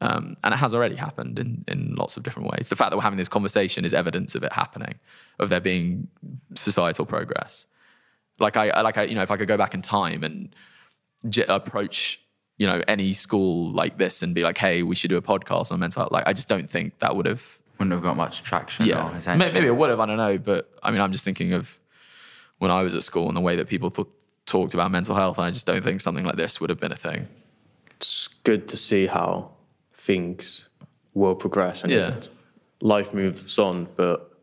[0.00, 2.68] Um, and it has already happened in, in lots of different ways.
[2.68, 4.98] The fact that we're having this conversation is evidence of it happening,
[5.38, 6.08] of there being
[6.56, 7.66] societal progress.
[8.40, 10.52] Like I, I like I, you know, if I could go back in time and
[11.28, 12.20] j- approach,
[12.58, 15.72] you know, any school like this and be like, hey, we should do a podcast
[15.72, 16.12] on mental health.
[16.12, 17.58] Like, I just don't think that would have.
[17.78, 18.86] Wouldn't have got much traction.
[18.86, 19.38] Yeah, or attention.
[19.54, 19.98] maybe it would have.
[20.00, 21.78] I don't know, but I mean, I'm just thinking of
[22.58, 24.06] when I was at school and the way that people th-
[24.46, 25.38] talked about mental health.
[25.38, 27.26] And I just don't think something like this would have been a thing.
[27.96, 29.50] it's good to see how
[29.94, 30.68] things
[31.14, 32.20] will progress and Yeah.
[32.80, 34.36] life moves on, but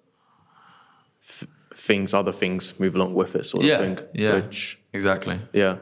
[1.27, 4.07] th- things, other things move along with it, sort Yeah, of thing.
[4.13, 4.35] yeah.
[4.35, 5.39] Which, Exactly.
[5.53, 5.77] yeah,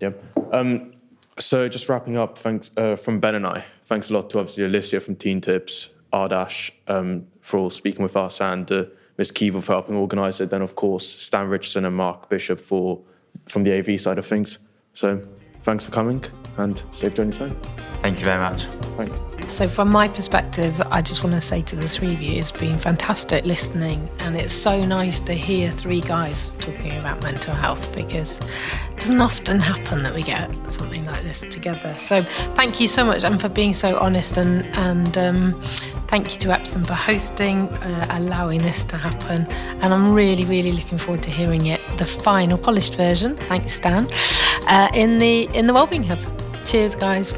[0.00, 0.10] yeah.
[0.52, 0.92] Um,
[1.38, 3.64] so just wrapping up, thanks uh, from Ben and I.
[3.86, 8.16] Thanks a lot to obviously Alicia from Teen Tips, Ardash um, for all speaking with
[8.16, 8.84] us, and uh,
[9.18, 10.50] Miss Keevel for helping organise it.
[10.50, 13.00] Then of course Stan Richardson and Mark Bishop for
[13.48, 14.58] from the AV side of things.
[14.94, 15.22] So
[15.64, 16.22] thanks for coming
[16.58, 17.56] and safe journey home.
[18.02, 18.64] Thank you very much.
[18.96, 19.18] Thanks.
[19.48, 22.50] So, from my perspective, I just want to say to the three of you, it's
[22.50, 27.94] been fantastic listening, and it's so nice to hear three guys talking about mental health
[27.94, 31.94] because it doesn't often happen that we get something like this together.
[31.94, 32.22] So,
[32.54, 35.60] thank you so much, and for being so honest, and and um,
[36.08, 39.46] thank you to Epsom for hosting, uh, allowing this to happen,
[39.82, 43.36] and I'm really, really looking forward to hearing it, the final polished version.
[43.36, 44.08] Thanks, Stan,
[44.66, 46.18] uh, in the in the Wellbeing Hub.
[46.64, 47.32] Cheers, guys.